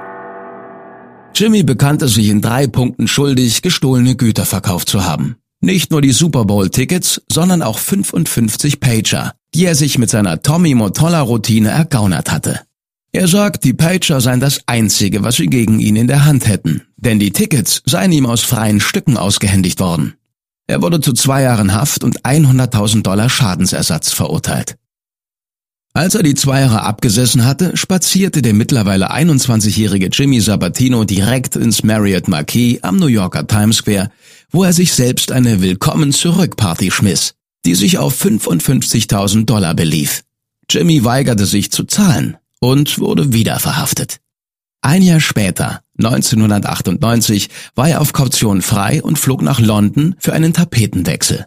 Jimmy 1.36 1.63
bekannte 1.63 2.08
sich 2.08 2.30
in 2.30 2.42
drei 2.42 2.68
Punkten 2.68 3.08
schuldig, 3.08 3.62
gestohlene 3.62 4.15
Güter 4.15 4.46
verkauft 4.46 4.89
zu 4.89 5.06
haben. 5.06 5.38
Nicht 5.62 5.92
nur 5.92 6.01
die 6.01 6.12
Super 6.12 6.46
Bowl-Tickets, 6.46 7.22
sondern 7.32 7.62
auch 7.62 7.80
55 7.80 8.80
Pager, 8.80 9.34
die 9.56 9.65
er 9.65 9.75
sich 9.75 9.98
mit 9.98 10.10
seiner 10.10 10.42
Tommy 10.42 10.75
Motolla-Routine 10.75 11.70
ergaunert 11.70 12.32
hatte. 12.32 12.60
Er 13.15 13.27
sagt, 13.27 13.63
die 13.63 13.74
Pager 13.74 14.20
seien 14.22 14.39
das 14.39 14.62
Einzige, 14.65 15.22
was 15.24 15.36
sie 15.36 15.46
gegen 15.46 15.79
ihn 15.79 15.96
in 15.96 16.08
der 16.08 16.25
Hand 16.25 16.48
hätten, 16.48 16.82
denn 16.98 17.20
die 17.20 17.29
Tickets 17.29 17.84
seien 17.86 18.12
ihm 18.12 18.25
aus 18.25 18.41
freien 18.41 18.79
Stücken 18.79 19.17
ausgehändigt 19.17 19.79
worden. 19.79 20.15
Er 20.65 20.82
wurde 20.82 21.00
zu 21.00 21.13
zwei 21.13 21.43
Jahren 21.43 21.75
Haft 21.75 22.03
und 22.03 22.24
100.000 22.24 23.03
Dollar 23.03 23.29
Schadensersatz 23.29 24.12
verurteilt. 24.12 24.77
Als 25.93 26.15
er 26.15 26.24
die 26.24 26.34
zwei 26.34 26.62
Jahre 26.62 26.82
abgesessen 26.82 27.46
hatte, 27.46 27.77
spazierte 27.77 28.41
der 28.41 28.55
mittlerweile 28.55 29.12
21-jährige 29.12 30.08
Jimmy 30.08 30.41
Sabatino 30.41 31.03
direkt 31.03 31.55
ins 31.55 31.84
Marriott 31.84 32.27
Marquis 32.27 32.82
am 32.82 32.98
New 32.98 33.05
Yorker 33.05 33.46
Times 33.46 33.77
Square, 33.77 34.10
wo 34.50 34.63
er 34.63 34.74
sich 34.74 34.91
selbst 34.91 35.32
eine 35.32 35.62
Willkommen-zurück-Party 35.62 36.89
schmiss, 36.89 37.36
die 37.63 37.75
sich 37.75 38.00
auf 38.00 38.20
55.000 38.20 39.46
Dollar 39.46 39.75
belief. 39.75 40.24
Jimmy 40.67 41.03
weigerte 41.03 41.46
sich 41.46 41.72
zu 41.72 41.84
zahlen 41.84 42.38
und 42.63 42.98
wurde 43.00 43.34
wieder 43.34 43.60
verhaftet. 43.60 44.22
Ein 44.82 45.01
Jahr 45.01 45.20
später, 45.20 45.82
1998, 45.98 47.50
war 47.75 47.89
er 47.89 48.00
auf 48.00 48.13
Kaution 48.13 48.62
frei 48.62 49.03
und 49.03 49.20
flog 49.20 49.41
nach 49.41 49.60
London 49.60 50.15
für 50.17 50.32
einen 50.32 50.53
Tapetenwechsel. 50.53 51.46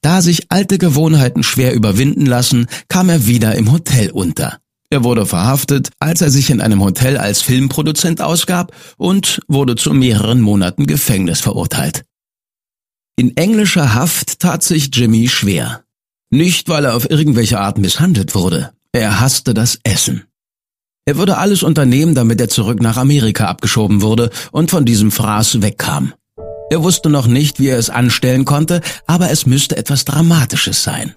Da 0.00 0.22
sich 0.22 0.50
alte 0.50 0.78
Gewohnheiten 0.78 1.42
schwer 1.42 1.74
überwinden 1.74 2.24
lassen, 2.24 2.66
kam 2.88 3.10
er 3.10 3.26
wieder 3.26 3.54
im 3.56 3.72
Hotel 3.72 4.10
unter. 4.10 4.58
Er 4.88 5.04
wurde 5.04 5.26
verhaftet, 5.26 5.90
als 5.98 6.22
er 6.22 6.30
sich 6.30 6.48
in 6.48 6.62
einem 6.62 6.82
Hotel 6.82 7.18
als 7.18 7.42
Filmproduzent 7.42 8.22
ausgab 8.22 8.72
und 8.96 9.42
wurde 9.48 9.76
zu 9.76 9.92
mehreren 9.92 10.40
Monaten 10.40 10.86
Gefängnis 10.86 11.40
verurteilt. 11.40 12.04
In 13.16 13.36
englischer 13.36 13.92
Haft 13.92 14.40
tat 14.40 14.62
sich 14.62 14.88
Jimmy 14.94 15.28
schwer. 15.28 15.84
Nicht, 16.30 16.70
weil 16.70 16.86
er 16.86 16.96
auf 16.96 17.10
irgendwelche 17.10 17.60
Art 17.60 17.76
misshandelt 17.76 18.34
wurde. 18.34 18.72
Er 18.92 19.20
hasste 19.20 19.52
das 19.52 19.78
Essen. 19.84 20.24
Er 21.06 21.18
würde 21.18 21.36
alles 21.36 21.62
unternehmen, 21.62 22.14
damit 22.14 22.40
er 22.40 22.48
zurück 22.48 22.80
nach 22.80 22.96
Amerika 22.96 23.46
abgeschoben 23.46 24.00
wurde 24.00 24.30
und 24.52 24.70
von 24.70 24.86
diesem 24.86 25.10
Fraß 25.10 25.60
wegkam. 25.60 26.14
Er 26.70 26.82
wusste 26.82 27.10
noch 27.10 27.26
nicht, 27.26 27.60
wie 27.60 27.68
er 27.68 27.78
es 27.78 27.90
anstellen 27.90 28.46
konnte, 28.46 28.80
aber 29.06 29.30
es 29.30 29.44
müsste 29.44 29.76
etwas 29.76 30.06
Dramatisches 30.06 30.82
sein. 30.82 31.14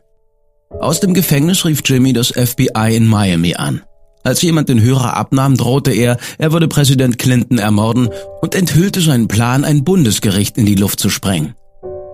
Aus 0.82 1.00
dem 1.00 1.14
Gefängnis 1.14 1.64
rief 1.64 1.82
Jimmy 1.86 2.12
das 2.12 2.34
FBI 2.34 2.96
in 2.98 3.08
Miami 3.08 3.56
an. 3.56 3.82
Als 4.26 4.42
jemand 4.42 4.68
den 4.68 4.82
Hörer 4.82 5.16
abnahm, 5.16 5.56
drohte 5.56 5.92
er, 5.92 6.18
er 6.38 6.52
würde 6.52 6.68
Präsident 6.68 7.18
Clinton 7.18 7.58
ermorden 7.58 8.10
und 8.42 8.56
enthüllte 8.56 9.00
seinen 9.00 9.30
Plan, 9.30 9.64
ein 9.64 9.86
Bundesgericht 9.86 10.58
in 10.58 10.66
die 10.66 10.76
Luft 10.76 11.00
zu 11.00 11.10
sprengen. 11.10 11.56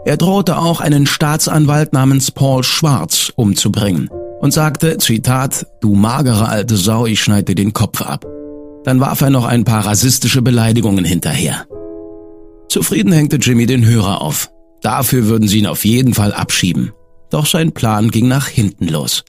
Er 0.06 0.18
drohte 0.18 0.60
auch, 0.60 0.80
einen 0.80 1.08
Staatsanwalt 1.08 1.92
namens 1.92 2.30
Paul 2.30 2.64
Schwarz 2.64 3.34
umzubringen 3.36 4.12
und 4.44 4.52
sagte, 4.52 4.98
Zitat, 4.98 5.66
du 5.80 5.96
magere 5.96 6.50
alte 6.50 6.76
Sau, 6.76 7.06
ich 7.06 7.22
schneide 7.22 7.56
den 7.56 7.72
Kopf 7.72 8.02
ab. 8.02 8.26
Dann 8.84 9.00
warf 9.00 9.22
er 9.22 9.30
noch 9.30 9.46
ein 9.46 9.64
paar 9.64 9.86
rassistische 9.86 10.42
Beleidigungen 10.42 11.06
hinterher. 11.06 11.66
Zufrieden 12.68 13.14
hängte 13.14 13.38
Jimmy 13.38 13.68
den 13.68 13.86
Hörer 13.86 14.22
auf. 14.22 14.52
Dafür 14.82 15.28
würden 15.28 15.48
sie 15.48 15.60
ihn 15.60 15.66
auf 15.66 15.86
jeden 15.86 16.14
Fall 16.14 16.34
abschieben. 16.34 16.92
Doch 17.30 17.46
sein 17.46 17.72
Plan 17.72 18.12
ging 18.12 18.28
nach 18.28 18.50
hinten 18.50 18.90
los. 18.90 19.24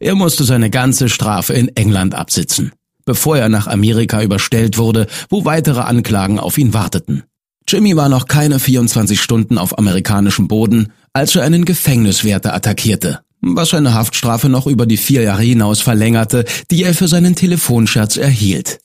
Er 0.00 0.16
musste 0.16 0.42
seine 0.42 0.70
ganze 0.70 1.08
Strafe 1.08 1.52
in 1.52 1.68
England 1.76 2.16
absitzen, 2.16 2.72
bevor 3.04 3.38
er 3.38 3.48
nach 3.48 3.68
Amerika 3.68 4.24
überstellt 4.24 4.76
wurde, 4.76 5.06
wo 5.30 5.44
weitere 5.44 5.82
Anklagen 5.82 6.40
auf 6.40 6.58
ihn 6.58 6.74
warteten. 6.74 7.22
Jimmy 7.68 7.94
war 7.94 8.08
noch 8.08 8.26
keine 8.26 8.58
24 8.58 9.20
Stunden 9.20 9.56
auf 9.56 9.78
amerikanischem 9.78 10.48
Boden, 10.48 10.92
als 11.12 11.36
er 11.36 11.44
einen 11.44 11.64
Gefängniswärter 11.64 12.54
attackierte, 12.54 13.20
was 13.40 13.70
seine 13.70 13.94
Haftstrafe 13.94 14.48
noch 14.48 14.66
über 14.66 14.86
die 14.86 14.96
vier 14.96 15.22
Jahre 15.22 15.42
hinaus 15.42 15.80
verlängerte, 15.80 16.44
die 16.70 16.82
er 16.82 16.94
für 16.94 17.08
seinen 17.08 17.34
Telefonscherz 17.34 18.16
erhielt. 18.16 18.80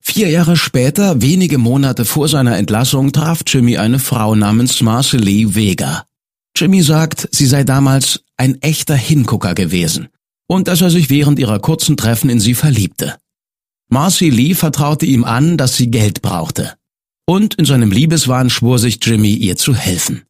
Vier 0.00 0.30
Jahre 0.30 0.56
später, 0.56 1.20
wenige 1.20 1.58
Monate 1.58 2.04
vor 2.04 2.28
seiner 2.28 2.56
Entlassung, 2.56 3.12
traf 3.12 3.42
Jimmy 3.46 3.76
eine 3.76 3.98
Frau 3.98 4.34
namens 4.34 4.80
Marcelie 4.80 5.54
Vega. 5.54 6.04
Jimmy 6.56 6.82
sagt, 6.82 7.28
sie 7.32 7.46
sei 7.46 7.64
damals 7.64 8.22
ein 8.36 8.62
echter 8.62 8.94
Hingucker 8.94 9.54
gewesen 9.54 10.08
und 10.46 10.68
dass 10.68 10.80
er 10.80 10.90
sich 10.90 11.10
während 11.10 11.38
ihrer 11.38 11.58
kurzen 11.58 11.96
Treffen 11.96 12.30
in 12.30 12.40
sie 12.40 12.54
verliebte. 12.54 13.16
Marcy 13.88 14.30
Lee 14.30 14.54
vertraute 14.54 15.06
ihm 15.06 15.24
an, 15.24 15.56
dass 15.56 15.76
sie 15.76 15.90
Geld 15.90 16.22
brauchte. 16.22 16.74
Und 17.26 17.54
in 17.54 17.64
seinem 17.64 17.90
Liebeswahn 17.90 18.50
schwor 18.50 18.78
sich 18.78 18.98
Jimmy, 19.02 19.34
ihr 19.34 19.56
zu 19.56 19.74
helfen. 19.74 20.22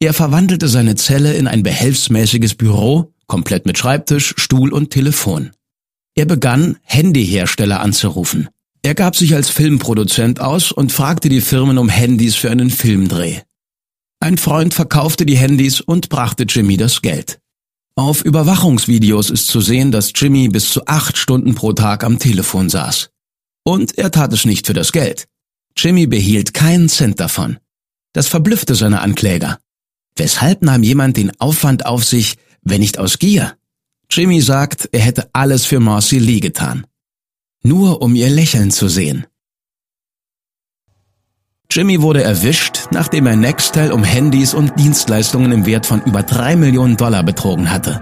Er 0.00 0.14
verwandelte 0.14 0.68
seine 0.68 0.94
Zelle 0.94 1.34
in 1.34 1.48
ein 1.48 1.64
behelfsmäßiges 1.64 2.54
Büro, 2.54 3.12
komplett 3.26 3.66
mit 3.66 3.78
Schreibtisch, 3.78 4.34
Stuhl 4.36 4.72
und 4.72 4.90
Telefon. 4.90 5.50
Er 6.14 6.24
begann, 6.24 6.78
Handyhersteller 6.82 7.80
anzurufen. 7.80 8.48
Er 8.82 8.94
gab 8.94 9.16
sich 9.16 9.34
als 9.34 9.50
Filmproduzent 9.50 10.40
aus 10.40 10.70
und 10.70 10.92
fragte 10.92 11.28
die 11.28 11.40
Firmen 11.40 11.78
um 11.78 11.88
Handys 11.88 12.36
für 12.36 12.50
einen 12.50 12.70
Filmdreh. 12.70 13.40
Ein 14.20 14.38
Freund 14.38 14.72
verkaufte 14.72 15.26
die 15.26 15.36
Handys 15.36 15.80
und 15.80 16.08
brachte 16.08 16.44
Jimmy 16.44 16.76
das 16.76 17.02
Geld. 17.02 17.40
Auf 17.96 18.24
Überwachungsvideos 18.24 19.30
ist 19.30 19.48
zu 19.48 19.60
sehen, 19.60 19.90
dass 19.90 20.12
Jimmy 20.14 20.48
bis 20.48 20.70
zu 20.70 20.86
acht 20.86 21.18
Stunden 21.18 21.56
pro 21.56 21.72
Tag 21.72 22.04
am 22.04 22.20
Telefon 22.20 22.68
saß. 22.68 23.10
Und 23.64 23.98
er 23.98 24.12
tat 24.12 24.32
es 24.32 24.44
nicht 24.44 24.66
für 24.66 24.72
das 24.74 24.92
Geld. 24.92 25.26
Jimmy 25.76 26.06
behielt 26.06 26.54
keinen 26.54 26.88
Cent 26.88 27.18
davon. 27.18 27.58
Das 28.12 28.28
verblüffte 28.28 28.76
seine 28.76 29.00
Ankläger. 29.00 29.58
Weshalb 30.18 30.62
nahm 30.62 30.82
jemand 30.82 31.16
den 31.16 31.32
Aufwand 31.40 31.86
auf 31.86 32.04
sich, 32.04 32.36
wenn 32.62 32.80
nicht 32.80 32.98
aus 32.98 33.18
Gier? 33.18 33.54
Jimmy 34.10 34.40
sagt, 34.42 34.88
er 34.92 35.00
hätte 35.00 35.30
alles 35.32 35.64
für 35.64 35.80
Marcy 35.80 36.18
Lee 36.18 36.40
getan 36.40 36.84
nur 37.62 38.02
um 38.02 38.14
ihr 38.14 38.30
Lächeln 38.30 38.70
zu 38.70 38.88
sehen. 38.88 39.26
Jimmy 41.70 42.00
wurde 42.00 42.22
erwischt, 42.22 42.88
nachdem 42.92 43.26
er 43.26 43.36
Nextel 43.36 43.92
um 43.92 44.02
Handys 44.02 44.54
und 44.54 44.78
Dienstleistungen 44.78 45.52
im 45.52 45.66
Wert 45.66 45.84
von 45.84 46.02
über 46.02 46.22
drei 46.22 46.56
Millionen 46.56 46.96
Dollar 46.96 47.22
betrogen 47.22 47.70
hatte. 47.70 48.00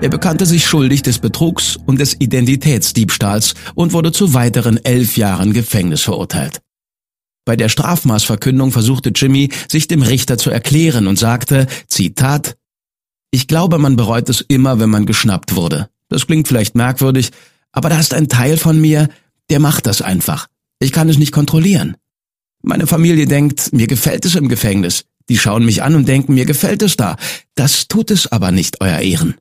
Er 0.00 0.08
bekannte 0.08 0.46
sich 0.46 0.64
schuldig 0.64 1.02
des 1.02 1.18
Betrugs 1.18 1.76
und 1.86 1.98
des 1.98 2.20
Identitätsdiebstahls 2.20 3.54
und 3.74 3.92
wurde 3.92 4.12
zu 4.12 4.32
weiteren 4.32 4.76
elf 4.84 5.16
Jahren 5.16 5.52
Gefängnis 5.52 6.02
verurteilt. 6.02 6.60
Bei 7.44 7.56
der 7.56 7.68
Strafmaßverkündung 7.68 8.72
versuchte 8.72 9.10
Jimmy, 9.14 9.50
sich 9.70 9.86
dem 9.86 10.02
Richter 10.02 10.38
zu 10.38 10.50
erklären 10.50 11.06
und 11.06 11.18
sagte, 11.18 11.66
Zitat, 11.88 12.56
Ich 13.30 13.48
glaube, 13.48 13.78
man 13.78 13.96
bereut 13.96 14.28
es 14.28 14.40
immer, 14.40 14.78
wenn 14.78 14.90
man 14.90 15.06
geschnappt 15.06 15.56
wurde. 15.56 15.88
Das 16.08 16.26
klingt 16.26 16.48
vielleicht 16.48 16.74
merkwürdig, 16.74 17.30
aber 17.72 17.88
da 17.88 17.98
ist 17.98 18.14
ein 18.14 18.28
Teil 18.28 18.56
von 18.56 18.80
mir, 18.80 19.08
der 19.50 19.58
macht 19.58 19.86
das 19.86 20.00
einfach. 20.00 20.46
Ich 20.78 20.92
kann 20.92 21.08
es 21.08 21.18
nicht 21.18 21.32
kontrollieren. 21.32 21.96
Meine 22.62 22.86
Familie 22.86 23.26
denkt, 23.26 23.72
mir 23.72 23.86
gefällt 23.86 24.24
es 24.24 24.36
im 24.36 24.48
Gefängnis. 24.48 25.04
Die 25.28 25.38
schauen 25.38 25.64
mich 25.64 25.82
an 25.82 25.94
und 25.94 26.08
denken, 26.08 26.34
mir 26.34 26.46
gefällt 26.46 26.82
es 26.82 26.96
da. 26.96 27.16
Das 27.54 27.88
tut 27.88 28.10
es 28.10 28.30
aber 28.30 28.52
nicht, 28.52 28.80
Euer 28.80 29.00
Ehren. 29.00 29.34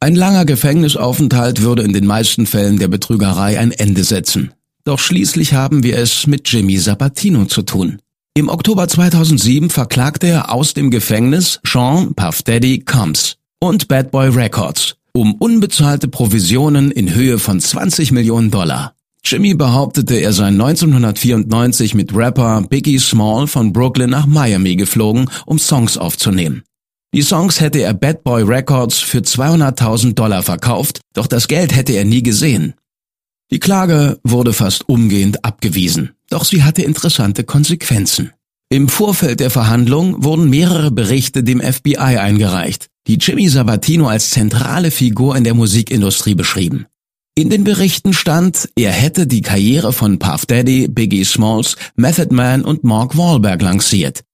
Ein 0.00 0.14
langer 0.14 0.44
Gefängnisaufenthalt 0.44 1.60
würde 1.62 1.82
in 1.82 1.92
den 1.92 2.06
meisten 2.06 2.46
Fällen 2.46 2.78
der 2.78 2.88
Betrügerei 2.88 3.58
ein 3.58 3.72
Ende 3.72 4.04
setzen. 4.04 4.52
Doch 4.88 4.98
schließlich 4.98 5.52
haben 5.52 5.82
wir 5.82 5.98
es 5.98 6.26
mit 6.26 6.50
Jimmy 6.50 6.78
Sabatino 6.78 7.44
zu 7.44 7.60
tun. 7.60 8.00
Im 8.34 8.48
Oktober 8.48 8.88
2007 8.88 9.68
verklagte 9.68 10.28
er 10.28 10.50
aus 10.50 10.72
dem 10.72 10.90
Gefängnis 10.90 11.60
Sean 11.62 12.14
Puff 12.14 12.42
Daddy 12.42 12.78
Combs 12.78 13.36
und 13.60 13.86
Bad 13.88 14.10
Boy 14.10 14.30
Records 14.30 14.96
um 15.12 15.34
unbezahlte 15.34 16.08
Provisionen 16.08 16.90
in 16.90 17.14
Höhe 17.14 17.38
von 17.38 17.60
20 17.60 18.12
Millionen 18.12 18.50
Dollar. 18.50 18.94
Jimmy 19.22 19.52
behauptete, 19.52 20.14
er 20.14 20.32
sei 20.32 20.46
1994 20.46 21.94
mit 21.94 22.14
Rapper 22.16 22.62
Biggie 22.62 22.98
Small 22.98 23.46
von 23.46 23.74
Brooklyn 23.74 24.08
nach 24.08 24.24
Miami 24.24 24.76
geflogen, 24.76 25.28
um 25.44 25.58
Songs 25.58 25.98
aufzunehmen. 25.98 26.62
Die 27.12 27.20
Songs 27.20 27.60
hätte 27.60 27.82
er 27.82 27.92
Bad 27.92 28.24
Boy 28.24 28.42
Records 28.42 29.00
für 29.00 29.18
200.000 29.18 30.14
Dollar 30.14 30.42
verkauft, 30.42 31.00
doch 31.12 31.26
das 31.26 31.46
Geld 31.46 31.76
hätte 31.76 31.92
er 31.92 32.06
nie 32.06 32.22
gesehen. 32.22 32.72
Die 33.50 33.60
Klage 33.60 34.20
wurde 34.24 34.52
fast 34.52 34.88
umgehend 34.88 35.44
abgewiesen, 35.44 36.10
doch 36.28 36.44
sie 36.44 36.62
hatte 36.62 36.82
interessante 36.82 37.44
Konsequenzen. 37.44 38.32
Im 38.70 38.88
Vorfeld 38.88 39.40
der 39.40 39.50
Verhandlung 39.50 40.22
wurden 40.22 40.50
mehrere 40.50 40.90
Berichte 40.90 41.42
dem 41.42 41.60
FBI 41.60 41.96
eingereicht, 41.96 42.88
die 43.06 43.14
Jimmy 43.14 43.48
Sabatino 43.48 44.06
als 44.06 44.30
zentrale 44.30 44.90
Figur 44.90 45.34
in 45.34 45.44
der 45.44 45.54
Musikindustrie 45.54 46.34
beschrieben. 46.34 46.86
In 47.34 47.48
den 47.48 47.64
Berichten 47.64 48.12
stand, 48.12 48.68
er 48.76 48.92
hätte 48.92 49.26
die 49.26 49.40
Karriere 49.40 49.94
von 49.94 50.18
Puff 50.18 50.44
Daddy, 50.44 50.88
Biggie 50.88 51.24
Smalls, 51.24 51.76
Method 51.96 52.34
Man 52.34 52.62
und 52.62 52.84
Mark 52.84 53.16
Wahlberg 53.16 53.62
lanciert. 53.62 54.24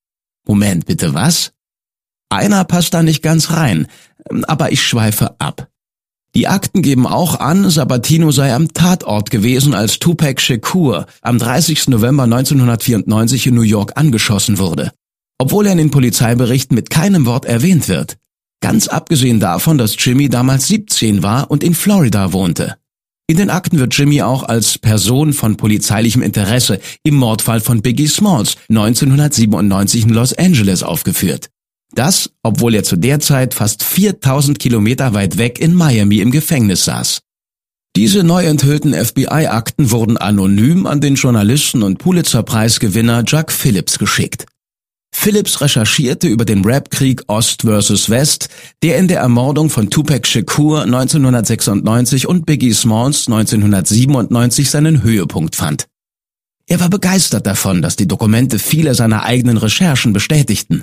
Moment, 0.49 0.87
bitte 0.87 1.15
was? 1.15 1.53
Einer 2.31 2.65
passt 2.65 2.95
da 2.95 3.05
nicht 3.05 3.23
ganz 3.23 3.51
rein, 3.51 3.87
aber 4.49 4.73
ich 4.73 4.83
schweife 4.83 5.39
ab. 5.39 5.69
Die 6.37 6.49
Akten 6.49 6.83
geben 6.83 7.07
auch 7.07 7.39
an, 7.39 7.71
Sabatino 7.71 8.33
sei 8.33 8.53
am 8.53 8.73
Tatort 8.73 9.31
gewesen, 9.31 9.73
als 9.73 10.01
Tupac 10.01 10.41
Shakur 10.41 11.07
am 11.23 11.39
30. 11.39 11.89
November 11.89 12.25
1994 12.25 13.47
in 13.47 13.55
New 13.55 13.63
York 13.63 13.93
angeschossen 13.95 14.59
wurde. 14.59 14.91
Obwohl 15.39 15.67
er 15.67 15.73
in 15.73 15.79
den 15.79 15.91
Polizeiberichten 15.93 16.75
mit 16.75 16.91
keinem 16.91 17.25
Wort 17.25 17.45
erwähnt 17.45 17.89
wird. 17.89 18.17
Ganz 18.61 18.89
abgesehen 18.89 19.39
davon, 19.39 19.79
dass 19.79 19.95
Jimmy 19.97 20.29
damals 20.29 20.67
17 20.67 21.23
war 21.23 21.53
und 21.53 21.63
in 21.63 21.75
Florida 21.75 22.33
wohnte. 22.33 22.77
In 23.27 23.37
den 23.37 23.51
Akten 23.51 23.79
wird 23.79 23.97
Jimmy 23.97 24.21
auch 24.23 24.43
als 24.43 24.77
Person 24.79 25.33
von 25.33 25.57
polizeilichem 25.57 26.21
Interesse 26.21 26.81
im 27.05 27.15
Mordfall 27.15 27.61
von 27.61 27.81
Biggie 27.81 28.09
Smalls 28.09 28.57
1997 28.69 30.05
in 30.05 30.11
Los 30.11 30.35
Angeles 30.35 30.83
aufgeführt. 30.83 31.49
Das, 31.95 32.31
obwohl 32.43 32.75
er 32.75 32.83
zu 32.83 32.97
der 32.97 33.21
Zeit 33.21 33.55
fast 33.55 33.85
4000 33.85 34.59
Kilometer 34.59 35.15
weit 35.15 35.39
weg 35.39 35.61
in 35.61 35.75
Miami 35.75 36.19
im 36.19 36.31
Gefängnis 36.31 36.85
saß. 36.85 37.21
Diese 37.97 38.25
neu 38.25 38.45
enthüllten 38.45 38.93
FBI-Akten 38.93 39.93
wurden 39.93 40.17
anonym 40.17 40.87
an 40.87 41.01
den 41.01 41.15
Journalisten 41.15 41.85
und 41.85 41.99
Pulitzer-Preisgewinner 41.99 43.23
Jack 43.25 43.53
Phillips 43.53 43.99
geschickt. 43.99 44.47
Phillips 45.15 45.61
recherchierte 45.61 46.27
über 46.27 46.45
den 46.45 46.65
Rapkrieg 46.65 47.23
Ost 47.29 47.63
vs. 47.63 48.11
West, 48.11 48.49
der 48.83 48.99
in 48.99 49.07
der 49.07 49.21
Ermordung 49.21 49.71
von 49.71 49.89
Tupac 49.89 50.27
Shakur 50.27 50.83
1996 50.83 52.27
und 52.27 52.47
Biggie 52.47 52.73
Smalls 52.73 53.29
1997 53.29 54.69
seinen 54.69 55.05
Höhepunkt 55.05 55.55
fand. 55.55 55.87
Er 56.67 56.81
war 56.81 56.91
begeistert 56.91 57.47
davon, 57.47 57.81
dass 57.81 57.95
die 57.95 58.09
Dokumente 58.09 58.59
viele 58.59 58.95
seiner 58.95 59.23
eigenen 59.23 59.57
Recherchen 59.57 60.13
bestätigten. 60.13 60.83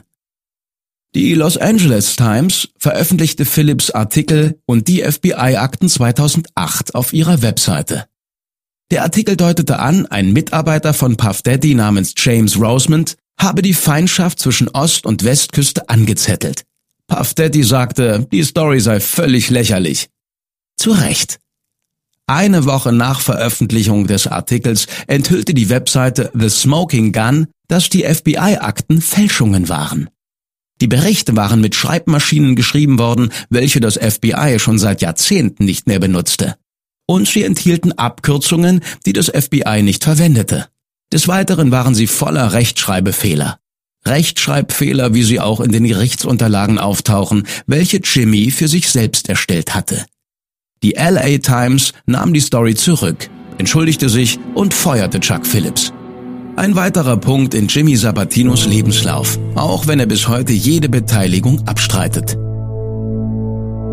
Die 1.13 1.33
Los 1.33 1.57
Angeles 1.57 2.15
Times 2.15 2.69
veröffentlichte 2.77 3.43
Phillips 3.43 3.91
Artikel 3.91 4.61
und 4.65 4.87
die 4.87 5.03
FBI-Akten 5.03 5.89
2008 5.89 6.95
auf 6.95 7.11
ihrer 7.11 7.41
Webseite. 7.41 8.05
Der 8.91 9.03
Artikel 9.03 9.35
deutete 9.35 9.79
an, 9.79 10.05
ein 10.05 10.31
Mitarbeiter 10.31 10.93
von 10.93 11.17
Puff 11.17 11.41
Daddy 11.41 11.75
namens 11.75 12.13
James 12.15 12.57
Rosemond 12.57 13.17
habe 13.37 13.61
die 13.61 13.73
Feindschaft 13.73 14.39
zwischen 14.39 14.69
Ost- 14.69 15.05
und 15.05 15.25
Westküste 15.25 15.89
angezettelt. 15.89 16.63
Puff 17.07 17.33
Daddy 17.33 17.63
sagte, 17.63 18.25
die 18.31 18.43
Story 18.43 18.79
sei 18.79 19.01
völlig 19.01 19.49
lächerlich. 19.49 20.07
Zu 20.77 20.91
Recht. 20.91 21.39
Eine 22.25 22.65
Woche 22.65 22.93
nach 22.93 23.19
Veröffentlichung 23.19 24.07
des 24.07 24.27
Artikels 24.27 24.87
enthüllte 25.07 25.53
die 25.53 25.69
Webseite 25.69 26.31
The 26.33 26.49
Smoking 26.49 27.11
Gun, 27.11 27.47
dass 27.67 27.89
die 27.89 28.03
FBI-Akten 28.03 29.01
Fälschungen 29.01 29.67
waren. 29.67 30.09
Die 30.81 30.87
Berichte 30.87 31.35
waren 31.37 31.61
mit 31.61 31.75
Schreibmaschinen 31.75 32.55
geschrieben 32.55 32.97
worden, 32.97 33.31
welche 33.51 33.79
das 33.79 33.97
FBI 33.97 34.57
schon 34.57 34.79
seit 34.79 35.01
Jahrzehnten 35.03 35.63
nicht 35.63 35.85
mehr 35.85 35.99
benutzte. 35.99 36.55
Und 37.05 37.27
sie 37.27 37.43
enthielten 37.43 37.91
Abkürzungen, 37.93 38.81
die 39.05 39.13
das 39.13 39.27
FBI 39.27 39.83
nicht 39.83 40.03
verwendete. 40.03 40.67
Des 41.13 41.27
Weiteren 41.27 41.69
waren 41.69 41.93
sie 41.93 42.07
voller 42.07 42.53
Rechtschreibfehler. 42.53 43.59
Rechtschreibfehler, 44.07 45.13
wie 45.13 45.21
sie 45.21 45.39
auch 45.39 45.59
in 45.59 45.71
den 45.71 45.83
Gerichtsunterlagen 45.83 46.79
auftauchen, 46.79 47.47
welche 47.67 47.97
Jimmy 47.97 48.49
für 48.49 48.67
sich 48.67 48.89
selbst 48.89 49.29
erstellt 49.29 49.75
hatte. 49.75 50.05
Die 50.81 50.93
LA 50.93 51.37
Times 51.37 51.93
nahm 52.07 52.33
die 52.33 52.39
Story 52.39 52.73
zurück, 52.73 53.29
entschuldigte 53.59 54.09
sich 54.09 54.39
und 54.55 54.73
feuerte 54.73 55.19
Chuck 55.19 55.45
Phillips. 55.45 55.93
Ein 56.61 56.75
weiterer 56.75 57.17
Punkt 57.17 57.55
in 57.55 57.65
Jimmy 57.65 57.95
Sabatinos 57.95 58.67
Lebenslauf, 58.67 59.39
auch 59.55 59.87
wenn 59.87 59.99
er 59.99 60.05
bis 60.05 60.27
heute 60.27 60.53
jede 60.53 60.89
Beteiligung 60.89 61.67
abstreitet. 61.67 62.37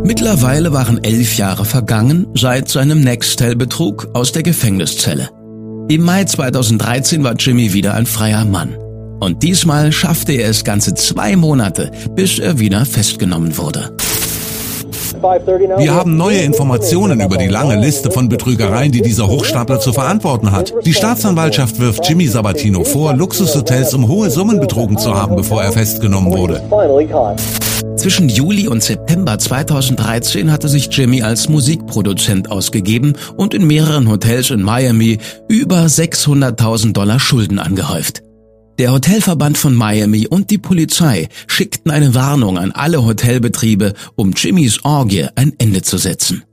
Mittlerweile 0.05 0.71
waren 0.75 1.03
elf 1.03 1.39
Jahre 1.39 1.65
vergangen 1.65 2.27
seit 2.35 2.69
seinem 2.69 3.01
Nextel-Betrug 3.01 4.09
aus 4.13 4.33
der 4.33 4.43
Gefängniszelle. 4.43 5.31
Im 5.89 6.03
Mai 6.03 6.25
2013 6.25 7.25
war 7.25 7.37
Jimmy 7.37 7.73
wieder 7.73 7.95
ein 7.95 8.05
freier 8.05 8.45
Mann. 8.45 8.77
Und 9.19 9.43
diesmal 9.43 9.91
schaffte 9.91 10.35
er 10.35 10.51
es 10.51 10.63
ganze 10.63 10.93
zwei 10.93 11.37
Monate, 11.37 11.91
bis 12.17 12.39
er 12.39 12.59
wieder 12.59 12.85
festgenommen 12.85 13.57
wurde. 13.57 13.97
Wir 15.79 15.95
haben 15.95 16.17
neue 16.17 16.39
Informationen 16.39 17.21
über 17.21 17.37
die 17.37 17.49
lange 17.49 17.77
Liste 17.77 18.11
von 18.11 18.29
Betrügereien, 18.29 18.93
die 18.93 19.03
dieser 19.03 19.29
Hochstapler 19.29 19.81
zu 19.81 19.93
verantworten 19.93 20.53
hat. 20.53 20.75
Die 20.85 20.95
Staatsanwaltschaft 20.95 21.79
wirft 21.81 22.09
Jimmy 22.09 22.27
Sabatino 22.27 22.85
vor, 22.85 23.15
Luxushotels 23.15 23.95
um 23.95 24.09
hohe 24.09 24.31
Summen 24.31 24.61
betrogen 24.61 24.99
zu 24.99 25.15
haben, 25.15 25.37
bevor 25.37 25.63
er 25.63 25.73
festgenommen 25.73 26.33
wurde. 26.33 26.63
Zwischen 27.97 28.29
Juli 28.29 28.69
und 28.69 28.83
September 28.83 29.39
2013 29.39 30.53
hatte 30.53 30.69
sich 30.69 30.89
Jimmy 30.91 31.23
als 31.23 31.49
Musikproduzent 31.49 32.51
ausgegeben 32.51 33.15
und 33.37 33.55
in 33.55 33.67
mehreren 33.67 34.09
Hotels 34.09 34.51
in 34.51 34.63
Miami 34.63 35.19
über 35.49 35.85
600.000 35.85 36.93
Dollar 36.93 37.19
Schulden 37.19 37.59
angehäuft. 37.59 38.23
Der 38.79 38.93
Hotelverband 38.93 39.59
von 39.59 39.75
Miami 39.75 40.29
und 40.29 40.51
die 40.51 40.59
Polizei 40.59 41.29
schickten 41.49 41.91
eine 41.91 42.15
Warnung 42.15 42.59
an 42.59 42.71
alle 42.71 43.05
Hotelbetriebe, 43.05 43.93
um 44.15 44.33
Jimmys 44.33 44.85
Orgie 44.85 45.27
ein 45.35 45.53
Ende 45.59 45.83
zu 45.83 45.99
setzen. 45.99 46.45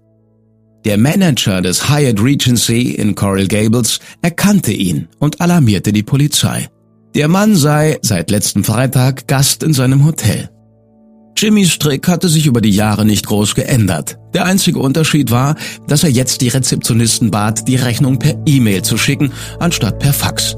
Der 0.86 0.98
Manager 0.98 1.62
des 1.62 1.88
Hyatt 1.88 2.20
Regency 2.20 2.92
in 2.92 3.14
Coral 3.14 3.48
Gables 3.48 4.00
erkannte 4.24 4.72
ihn 4.72 5.08
und 5.20 5.40
alarmierte 5.40 5.94
die 5.94 6.02
Polizei. 6.02 6.68
Der 7.14 7.28
Mann 7.28 7.56
sei 7.56 8.00
seit 8.02 8.32
letztem 8.32 8.64
Freitag 8.64 9.28
Gast 9.28 9.62
in 9.62 9.74
seinem 9.74 10.04
Hotel. 10.04 10.50
Jimmys 11.38 11.78
Trick 11.78 12.08
hatte 12.08 12.30
sich 12.30 12.48
über 12.48 12.62
die 12.62 12.72
Jahre 12.72 13.06
nicht 13.06 13.28
groß 13.28 13.54
geändert. 13.54 14.18
Der 14.34 14.46
einzige 14.46 14.80
Unterschied 14.80 15.30
war, 15.30 15.56
dass 15.88 16.04
er 16.04 16.10
jetzt 16.10 16.42
die 16.42 16.48
Rezeptionisten 16.48 17.30
bat, 17.30 17.68
die 17.68 17.76
Rechnung 17.76 18.18
per 18.18 18.36
E-Mail 18.46 18.82
zu 18.82 18.98
schicken, 18.98 19.32
anstatt 19.60 20.00
per 20.00 20.14
Fax. 20.14 20.56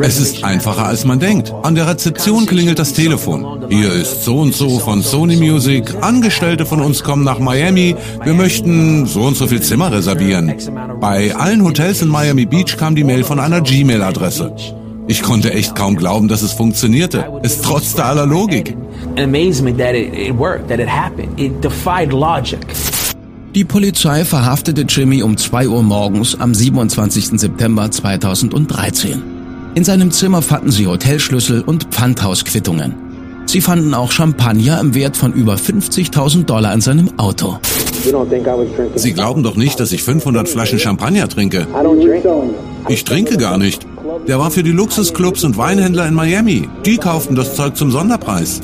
Es 0.00 0.18
ist 0.18 0.44
einfacher 0.44 0.86
als 0.86 1.04
man 1.04 1.20
denkt. 1.20 1.52
An 1.62 1.74
der 1.74 1.86
Rezeption 1.86 2.46
klingelt 2.46 2.78
das 2.78 2.92
Telefon. 2.92 3.66
Hier 3.70 3.92
ist 3.92 4.24
so 4.24 4.38
und 4.38 4.54
so 4.54 4.78
von 4.78 5.02
Sony 5.02 5.36
Music. 5.36 5.94
Angestellte 6.00 6.66
von 6.66 6.80
uns 6.80 7.02
kommen 7.02 7.24
nach 7.24 7.38
Miami. 7.38 7.94
Wir 8.24 8.34
möchten 8.34 9.06
so 9.06 9.22
und 9.22 9.36
so 9.36 9.46
viel 9.46 9.62
Zimmer 9.62 9.92
reservieren. 9.92 10.54
Bei 11.00 11.34
allen 11.34 11.64
Hotels 11.64 12.02
in 12.02 12.08
Miami 12.08 12.46
Beach 12.46 12.76
kam 12.76 12.94
die 12.94 13.04
Mail 13.04 13.24
von 13.24 13.38
einer 13.38 13.60
Gmail-Adresse. 13.60 14.52
Ich 15.06 15.22
konnte 15.22 15.52
echt 15.52 15.76
kaum 15.76 15.96
glauben, 15.96 16.28
dass 16.28 16.42
es 16.42 16.52
funktionierte. 16.52 17.26
Es 17.42 17.60
trotzte 17.60 18.04
aller 18.04 18.26
Logik. 18.26 18.76
Die 23.54 23.64
Polizei 23.64 24.24
verhaftete 24.24 24.80
Jimmy 24.80 25.22
um 25.22 25.36
2 25.36 25.68
Uhr 25.68 25.84
morgens 25.84 26.40
am 26.40 26.52
27. 26.52 27.38
September 27.38 27.88
2013. 27.88 29.22
In 29.76 29.84
seinem 29.84 30.10
Zimmer 30.10 30.42
fanden 30.42 30.72
sie 30.72 30.88
Hotelschlüssel 30.88 31.62
und 31.62 31.84
Pfandhausquittungen. 31.94 32.94
Sie 33.46 33.60
fanden 33.60 33.94
auch 33.94 34.10
Champagner 34.10 34.80
im 34.80 34.96
Wert 34.96 35.16
von 35.16 35.32
über 35.32 35.54
50.000 35.54 36.46
Dollar 36.46 36.74
in 36.74 36.80
seinem 36.80 37.16
Auto. 37.16 37.60
Sie 38.96 39.12
glauben 39.12 39.44
doch 39.44 39.54
nicht, 39.54 39.78
dass 39.78 39.92
ich 39.92 40.02
500 40.02 40.48
Flaschen 40.48 40.80
Champagner 40.80 41.28
trinke. 41.28 41.68
Ich 42.88 43.04
trinke 43.04 43.36
gar 43.36 43.56
nicht. 43.56 43.86
Der 44.26 44.40
war 44.40 44.50
für 44.50 44.64
die 44.64 44.72
Luxusclubs 44.72 45.44
und 45.44 45.56
Weinhändler 45.56 46.08
in 46.08 46.14
Miami. 46.14 46.68
Die 46.84 46.96
kauften 46.96 47.36
das 47.36 47.54
Zeug 47.54 47.76
zum 47.76 47.92
Sonderpreis. 47.92 48.60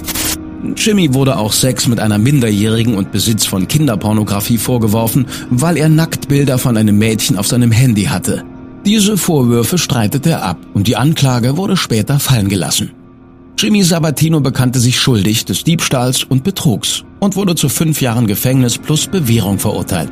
Jimmy 0.76 1.14
wurde 1.14 1.38
auch 1.38 1.52
Sex 1.52 1.88
mit 1.88 2.00
einer 2.00 2.18
Minderjährigen 2.18 2.94
und 2.94 3.12
Besitz 3.12 3.46
von 3.46 3.66
Kinderpornografie 3.66 4.58
vorgeworfen, 4.58 5.26
weil 5.50 5.76
er 5.76 5.88
Nacktbilder 5.88 6.58
von 6.58 6.76
einem 6.76 6.98
Mädchen 6.98 7.38
auf 7.38 7.46
seinem 7.46 7.72
Handy 7.72 8.04
hatte. 8.04 8.44
Diese 8.84 9.16
Vorwürfe 9.16 9.78
streitet 9.78 10.26
er 10.26 10.42
ab 10.42 10.58
und 10.74 10.86
die 10.86 10.96
Anklage 10.96 11.56
wurde 11.56 11.76
später 11.76 12.18
fallen 12.18 12.48
gelassen. 12.48 12.90
Jimmy 13.58 13.82
Sabatino 13.82 14.40
bekannte 14.40 14.80
sich 14.80 14.98
schuldig 14.98 15.44
des 15.44 15.64
Diebstahls 15.64 16.24
und 16.24 16.44
Betrugs 16.44 17.04
und 17.20 17.36
wurde 17.36 17.54
zu 17.54 17.68
fünf 17.68 18.00
Jahren 18.00 18.26
Gefängnis 18.26 18.78
plus 18.78 19.06
Bewährung 19.06 19.58
verurteilt. 19.58 20.08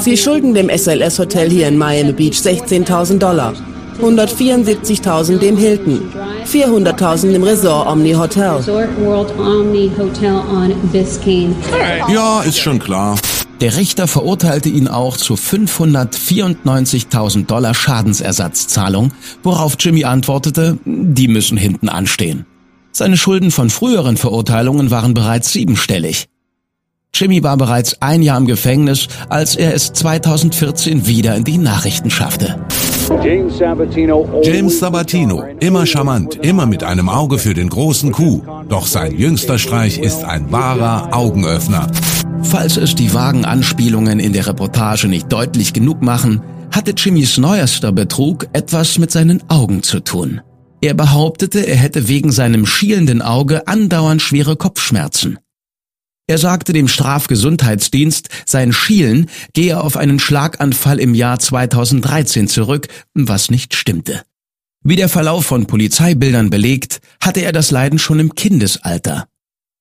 Sie 0.00 0.16
schulden 0.16 0.52
dem 0.54 0.68
SLS 0.68 1.18
Hotel 1.18 1.50
hier 1.50 1.68
in 1.68 1.78
Miami 1.78 2.12
Beach 2.12 2.36
16.000 2.36 3.18
Dollar, 3.18 3.54
174.000 4.00 5.38
dem 5.38 5.56
Hilton, 5.56 6.02
400.000 6.46 7.32
dem 7.32 7.42
Resort 7.42 7.88
Omni 7.88 8.12
Hotel. 8.12 8.62
Ja, 12.12 12.42
ist 12.42 12.58
schon 12.58 12.78
klar. 12.78 13.16
Der 13.60 13.76
Richter 13.76 14.06
verurteilte 14.08 14.70
ihn 14.70 14.88
auch 14.88 15.18
zu 15.18 15.34
594.000 15.34 17.44
Dollar 17.44 17.74
Schadensersatzzahlung, 17.74 19.12
worauf 19.42 19.76
Jimmy 19.78 20.04
antwortete, 20.04 20.78
die 20.86 21.28
müssen 21.28 21.58
hinten 21.58 21.90
anstehen. 21.90 22.46
Seine 22.92 23.18
Schulden 23.18 23.50
von 23.50 23.68
früheren 23.68 24.16
Verurteilungen 24.16 24.90
waren 24.90 25.12
bereits 25.12 25.52
siebenstellig. 25.52 26.30
Jimmy 27.14 27.42
war 27.42 27.56
bereits 27.56 28.00
ein 28.00 28.22
Jahr 28.22 28.38
im 28.38 28.46
Gefängnis, 28.46 29.08
als 29.28 29.56
er 29.56 29.74
es 29.74 29.92
2014 29.92 31.06
wieder 31.06 31.36
in 31.36 31.44
die 31.44 31.58
Nachrichten 31.58 32.10
schaffte. 32.10 32.58
James 34.42 34.78
Sabatino, 34.78 35.44
immer 35.60 35.84
charmant, 35.84 36.36
immer 36.36 36.66
mit 36.66 36.84
einem 36.84 37.08
Auge 37.08 37.38
für 37.38 37.54
den 37.54 37.68
großen 37.68 38.12
Coup. 38.12 38.42
Doch 38.68 38.86
sein 38.86 39.16
jüngster 39.16 39.58
Streich 39.58 39.98
ist 39.98 40.24
ein 40.24 40.52
wahrer 40.52 41.08
Augenöffner. 41.12 41.88
Falls 42.42 42.76
es 42.76 42.94
die 42.94 43.12
vagen 43.12 43.44
Anspielungen 43.44 44.20
in 44.20 44.32
der 44.32 44.46
Reportage 44.46 45.08
nicht 45.08 45.30
deutlich 45.32 45.72
genug 45.72 46.02
machen, 46.02 46.40
hatte 46.70 46.92
Jimmys 46.96 47.36
neuester 47.36 47.92
Betrug 47.92 48.46
etwas 48.52 48.98
mit 48.98 49.10
seinen 49.10 49.42
Augen 49.50 49.82
zu 49.82 50.00
tun. 50.00 50.40
Er 50.80 50.94
behauptete, 50.94 51.66
er 51.66 51.76
hätte 51.76 52.08
wegen 52.08 52.32
seinem 52.32 52.64
schielenden 52.64 53.22
Auge 53.22 53.66
andauernd 53.66 54.22
schwere 54.22 54.56
Kopfschmerzen. 54.56 55.38
Er 56.30 56.38
sagte 56.38 56.72
dem 56.72 56.86
Strafgesundheitsdienst, 56.86 58.28
sein 58.46 58.72
Schielen 58.72 59.28
gehe 59.52 59.80
auf 59.80 59.96
einen 59.96 60.20
Schlaganfall 60.20 61.00
im 61.00 61.12
Jahr 61.12 61.40
2013 61.40 62.46
zurück, 62.46 62.86
was 63.14 63.50
nicht 63.50 63.74
stimmte. 63.74 64.22
Wie 64.84 64.94
der 64.94 65.08
Verlauf 65.08 65.46
von 65.46 65.66
Polizeibildern 65.66 66.48
belegt, 66.48 67.00
hatte 67.20 67.40
er 67.40 67.50
das 67.50 67.72
Leiden 67.72 67.98
schon 67.98 68.20
im 68.20 68.36
Kindesalter. 68.36 69.26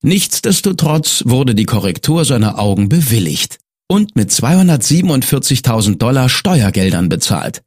Nichtsdestotrotz 0.01 1.21
wurde 1.27 1.53
die 1.53 1.65
Korrektur 1.65 2.25
seiner 2.25 2.57
Augen 2.57 2.89
bewilligt 2.89 3.59
und 3.88 4.15
mit 4.15 4.31
247.000 4.31 5.99
Dollar 5.99 6.29
Steuergeldern 6.29 7.09
bezahlt. 7.09 7.62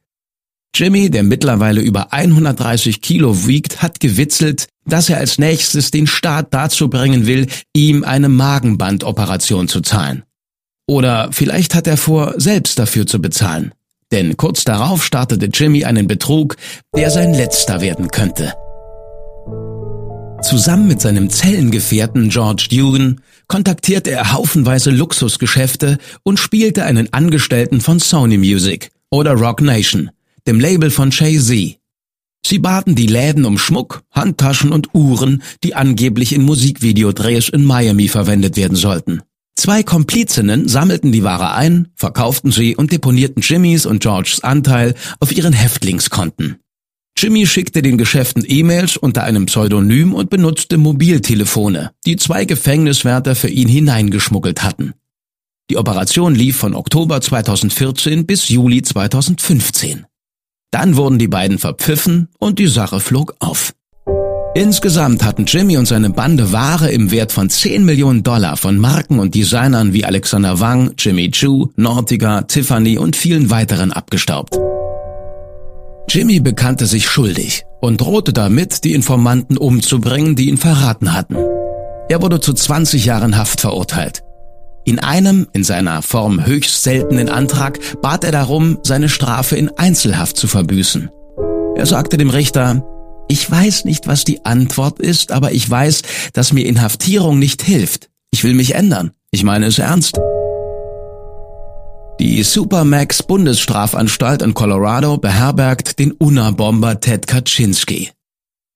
Jimmy, 0.75 1.11
der 1.11 1.23
mittlerweile 1.23 1.83
über 1.83 2.15
130 2.15 3.03
Kilo 3.03 3.47
wiegt, 3.47 3.83
hat 3.83 4.01
gewitzelt, 4.01 4.69
dass 4.87 5.11
er 5.11 5.19
als 5.19 5.39
nächstes 5.39 5.91
den 5.91 6.07
Staat 6.07 6.55
dazu 6.55 6.89
bringen 6.89 7.27
will, 7.27 7.47
ihm 7.75 8.05
eine 8.05 8.31
Magenbandoperation 8.31 9.69
zu 9.69 9.83
zahlen. 9.83 10.23
Oder 10.87 11.29
vielleicht 11.31 11.75
hat 11.75 11.87
er 11.87 11.99
vor, 11.99 12.35
selbst 12.39 12.79
dafür 12.79 13.07
zu 13.07 13.21
bezahlen. 13.21 13.73
Denn 14.13 14.39
kurz 14.39 14.65
darauf 14.65 15.05
startete 15.05 15.47
Jimmy 15.53 15.85
einen 15.85 16.07
Betrug, 16.07 16.57
der 16.97 17.11
sein 17.11 17.35
letzter 17.35 17.83
werden 17.83 18.09
könnte. 18.09 18.55
Zusammen 20.43 20.89
mit 20.89 21.03
seinem 21.03 21.29
Zellengefährten 21.29 22.31
George 22.31 22.69
Dugan 22.71 23.21
kontaktierte 23.47 24.11
er 24.11 24.33
haufenweise 24.33 24.91
Luxusgeschäfte 24.91 25.99
und 26.25 26.41
spielte 26.41 26.85
einen 26.85 27.13
Angestellten 27.13 27.83
von 27.83 28.01
Sony 28.01 28.39
Music 28.39 28.91
oder 29.11 29.35
Rock 29.35 29.61
Nation– 29.61 30.11
dem 30.47 30.61
Label 30.61 30.91
von 30.91 31.11
Jay-Z. 31.11 31.79
Sie 32.45 32.59
baten 32.59 32.95
die 32.95 33.07
Läden 33.07 33.45
um 33.45 33.57
Schmuck, 33.57 34.03
Handtaschen 34.11 34.73
und 34.73 34.95
Uhren, 34.95 35.43
die 35.63 35.75
angeblich 35.75 36.33
in 36.33 36.43
Musikvideodrehs 36.43 37.49
in 37.49 37.65
Miami 37.65 38.09
verwendet 38.09 38.57
werden 38.57 38.77
sollten. 38.77 39.23
Zwei 39.55 39.83
Komplizinnen 39.83 40.67
sammelten 40.67 41.13
die 41.13 41.23
Ware 41.23 41.53
ein, 41.55 41.89
verkauften 41.95 42.51
sie 42.51 42.75
und 42.75 42.91
deponierten 42.91 43.43
Jimmys 43.43 43.87
und 43.87 44.03
Georges 44.03 44.43
Anteil 44.43 44.95
auf 45.21 45.31
ihren 45.31 45.53
Häftlingskonten. 45.53 46.57
Jimmy 47.17 47.47
schickte 47.47 47.83
den 47.83 47.99
Geschäften 47.99 48.43
E-Mails 48.47 48.97
unter 48.97 49.23
einem 49.23 49.47
Pseudonym 49.47 50.15
und 50.15 50.31
benutzte 50.31 50.79
Mobiltelefone, 50.79 51.93
die 52.07 52.17
zwei 52.17 52.45
Gefängniswärter 52.45 53.37
für 53.37 53.51
ihn 53.51 53.69
hineingeschmuggelt 53.69 54.63
hatten. 54.65 54.95
Die 55.71 55.77
Operation 55.77 56.35
lief 56.35 56.57
von 56.57 56.75
Oktober 56.75 57.21
2014 57.21 58.27
bis 58.27 58.49
Juli 58.49 58.83
2015. 58.83 60.07
Dann 60.73 60.97
wurden 60.97 61.19
die 61.19 61.29
beiden 61.29 61.59
verpfiffen 61.59 62.29
und 62.39 62.59
die 62.59 62.67
Sache 62.67 62.99
flog 62.99 63.37
auf. 63.39 63.75
Insgesamt 64.55 65.23
hatten 65.23 65.45
Jimmy 65.45 65.77
und 65.77 65.87
seine 65.87 66.11
Bande 66.11 66.51
Ware 66.51 66.91
im 66.91 67.11
Wert 67.11 67.31
von 67.31 67.49
10 67.49 67.85
Millionen 67.85 68.23
Dollar 68.23 68.57
von 68.57 68.79
Marken 68.79 69.19
und 69.19 69.35
Designern 69.35 69.93
wie 69.93 70.05
Alexander 70.05 70.61
Wang, 70.61 70.95
Jimmy 70.99 71.31
Choo, 71.31 71.69
Nautica, 71.77 72.43
Tiffany 72.43 72.99
und 72.99 73.17
vielen 73.17 73.51
weiteren 73.51 73.93
abgestaubt. 73.93 74.59
Jimmy 76.09 76.41
bekannte 76.41 76.87
sich 76.87 77.07
schuldig 77.07 77.65
und 77.81 78.01
drohte 78.01 78.33
damit, 78.33 78.85
die 78.85 78.95
Informanten 78.95 79.59
umzubringen, 79.59 80.37
die 80.37 80.49
ihn 80.49 80.59
verraten 80.59 81.13
hatten. 81.13 81.37
Er 82.09 82.23
wurde 82.23 82.41
zu 82.41 82.53
20 82.55 83.05
Jahren 83.05 83.37
Haft 83.37 83.61
verurteilt. 83.61 84.23
In 84.85 84.99
einem, 84.99 85.47
in 85.53 85.63
seiner 85.63 86.03
Form 86.03 86.45
höchst 86.45 86.83
seltenen 86.83 87.29
Antrag 87.29 87.79
bat 88.01 88.25
er 88.25 88.33
darum, 88.33 88.79
seine 88.83 89.09
Strafe 89.09 89.57
in 89.57 89.71
Einzelhaft 89.71 90.37
zu 90.37 90.49
verbüßen. 90.49 91.09
Er 91.77 91.87
sagte 91.87 92.17
dem 92.17 92.31
Richter, 92.31 92.85
ich 93.29 93.49
weiß 93.49 93.85
nicht, 93.85 94.09
was 94.09 94.25
die 94.25 94.45
Antwort 94.45 94.99
ist, 94.99 95.31
aber 95.31 95.53
ich 95.53 95.69
weiß, 95.69 96.03
dass 96.33 96.53
mir 96.53 96.67
Inhaftierung 96.67 97.39
nicht 97.39 97.63
hilft. 97.63 98.11
Ich 98.33 98.45
will 98.45 98.55
mich 98.55 98.75
ändern. 98.75 99.13
Ich 99.31 99.45
meine 99.45 99.67
es 99.67 99.79
ernst. 99.79 100.19
Die 102.21 102.43
Supermax 102.43 103.23
Bundesstrafanstalt 103.23 104.43
in 104.43 104.55
Colorado 104.55 105.17
beherbergt 105.17 105.99
den 105.99 106.13
UNA-Bomber 106.13 107.01
Ted 107.01 107.27
Kaczynski, 107.27 108.11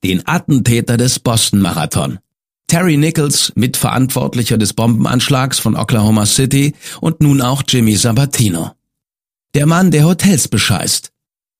den 0.04 0.26
Attentäter 0.26 0.96
des 0.96 1.18
Boston 1.18 1.60
Marathon. 1.60 2.18
Terry 2.68 2.96
Nichols, 2.96 3.52
Mitverantwortlicher 3.54 4.58
des 4.58 4.72
Bombenanschlags 4.72 5.58
von 5.58 5.76
Oklahoma 5.76 6.26
City 6.26 6.74
und 7.00 7.20
nun 7.20 7.40
auch 7.40 7.62
Jimmy 7.66 7.96
Sabatino. 7.96 8.72
Der 9.54 9.66
Mann, 9.66 9.90
der 9.90 10.04
Hotels 10.04 10.48
bescheißt. 10.48 11.12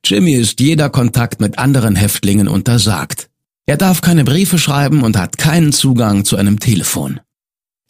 Jimmy 0.05 0.35
ist 0.35 0.61
jeder 0.61 0.91
Kontakt 0.91 1.41
mit 1.41 1.59
anderen 1.59 1.97
Häftlingen 1.97 2.49
untersagt. 2.49 3.29
Er 3.67 3.77
darf 3.77 4.01
keine 4.01 4.25
Briefe 4.25 4.59
schreiben 4.59 5.03
und 5.03 5.17
hat 5.17 5.39
keinen 5.39 5.73
Zugang 5.73 6.25
zu 6.25 6.37
einem 6.37 6.61
Telefon. 6.61 7.21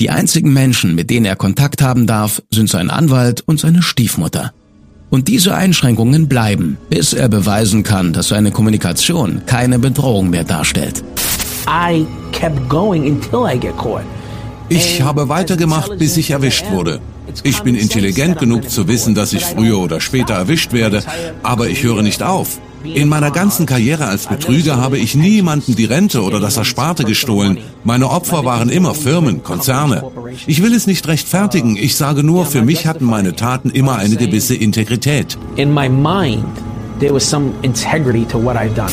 Die 0.01 0.11
einzigen 0.11 0.53
Menschen, 0.53 0.95
mit 0.95 1.09
denen 1.09 1.27
er 1.27 1.37
Kontakt 1.37 1.83
haben 1.83 2.07
darf, 2.07 2.43
sind 2.51 2.69
sein 2.69 2.91
Anwalt 2.91 3.43
und 3.47 3.61
seine 3.61 3.83
Stiefmutter. 3.83 4.53
Und 5.09 5.29
diese 5.29 5.55
Einschränkungen 5.55 6.29
bleiben, 6.29 6.77
bis 6.91 7.13
er 7.13 7.29
beweisen 7.29 7.83
kann, 7.83 8.13
dass 8.13 8.29
seine 8.29 8.51
Kommunikation 8.51 9.43
keine 9.47 9.79
Bedrohung 9.79 10.31
mehr 10.31 10.45
darstellt. 10.45 11.03
Ich 14.69 15.03
habe 15.03 15.29
weitergemacht, 15.29 15.99
bis 15.99 16.17
ich 16.17 16.31
erwischt 16.31 16.65
wurde. 16.71 17.01
Ich 17.43 17.61
bin 17.63 17.75
intelligent 17.75 18.39
genug 18.39 18.71
zu 18.71 18.89
wissen, 18.89 19.15
dass 19.15 19.33
ich 19.33 19.45
früher 19.45 19.79
oder 19.79 20.01
später 20.01 20.35
erwischt 20.35 20.73
werde, 20.73 21.03
aber 21.43 21.69
ich 21.69 21.83
höre 21.83 22.03
nicht 22.03 22.23
auf. 22.23 22.59
In 22.85 23.09
meiner 23.09 23.31
ganzen 23.31 23.67
Karriere 23.67 24.07
als 24.07 24.27
Betrüger 24.27 24.77
habe 24.77 24.99
ich 24.99 25.15
niemanden 25.15 25.75
die 25.75 25.87
Rente 25.87 26.23
oder 26.23 26.39
das 26.41 26.57
Ersparte 26.57 27.05
gestohlen. 27.05 27.59
Meine 27.85 28.11
Opfer 28.11 28.45
waren 28.45 28.69
immer 28.69 28.95
Firmen, 28.95 29.43
Konzerne. 29.43 30.05
Ich 30.47 30.63
will 30.63 30.73
es 30.73 30.87
nicht 30.87 31.07
rechtfertigen, 31.09 31.77
ich 31.77 31.97
sage 31.97 32.23
nur, 32.23 32.47
für 32.47 32.63
mich 32.63 32.87
hatten 32.87 33.05
meine 33.05 33.35
Taten 33.35 33.71
immer 33.71 33.97
eine 33.97 34.17
gewisse 34.17 34.55
Integrität. 34.55 35.37
In 35.57 35.75
my 35.75 35.89
mind, 35.89 36.45
there 37.01 37.13
was 37.13 37.29
some 37.29 37.53
integrity 37.63 38.25
to 38.27 38.39
what 38.43 38.57
I've 38.57 38.75
done. 38.75 38.93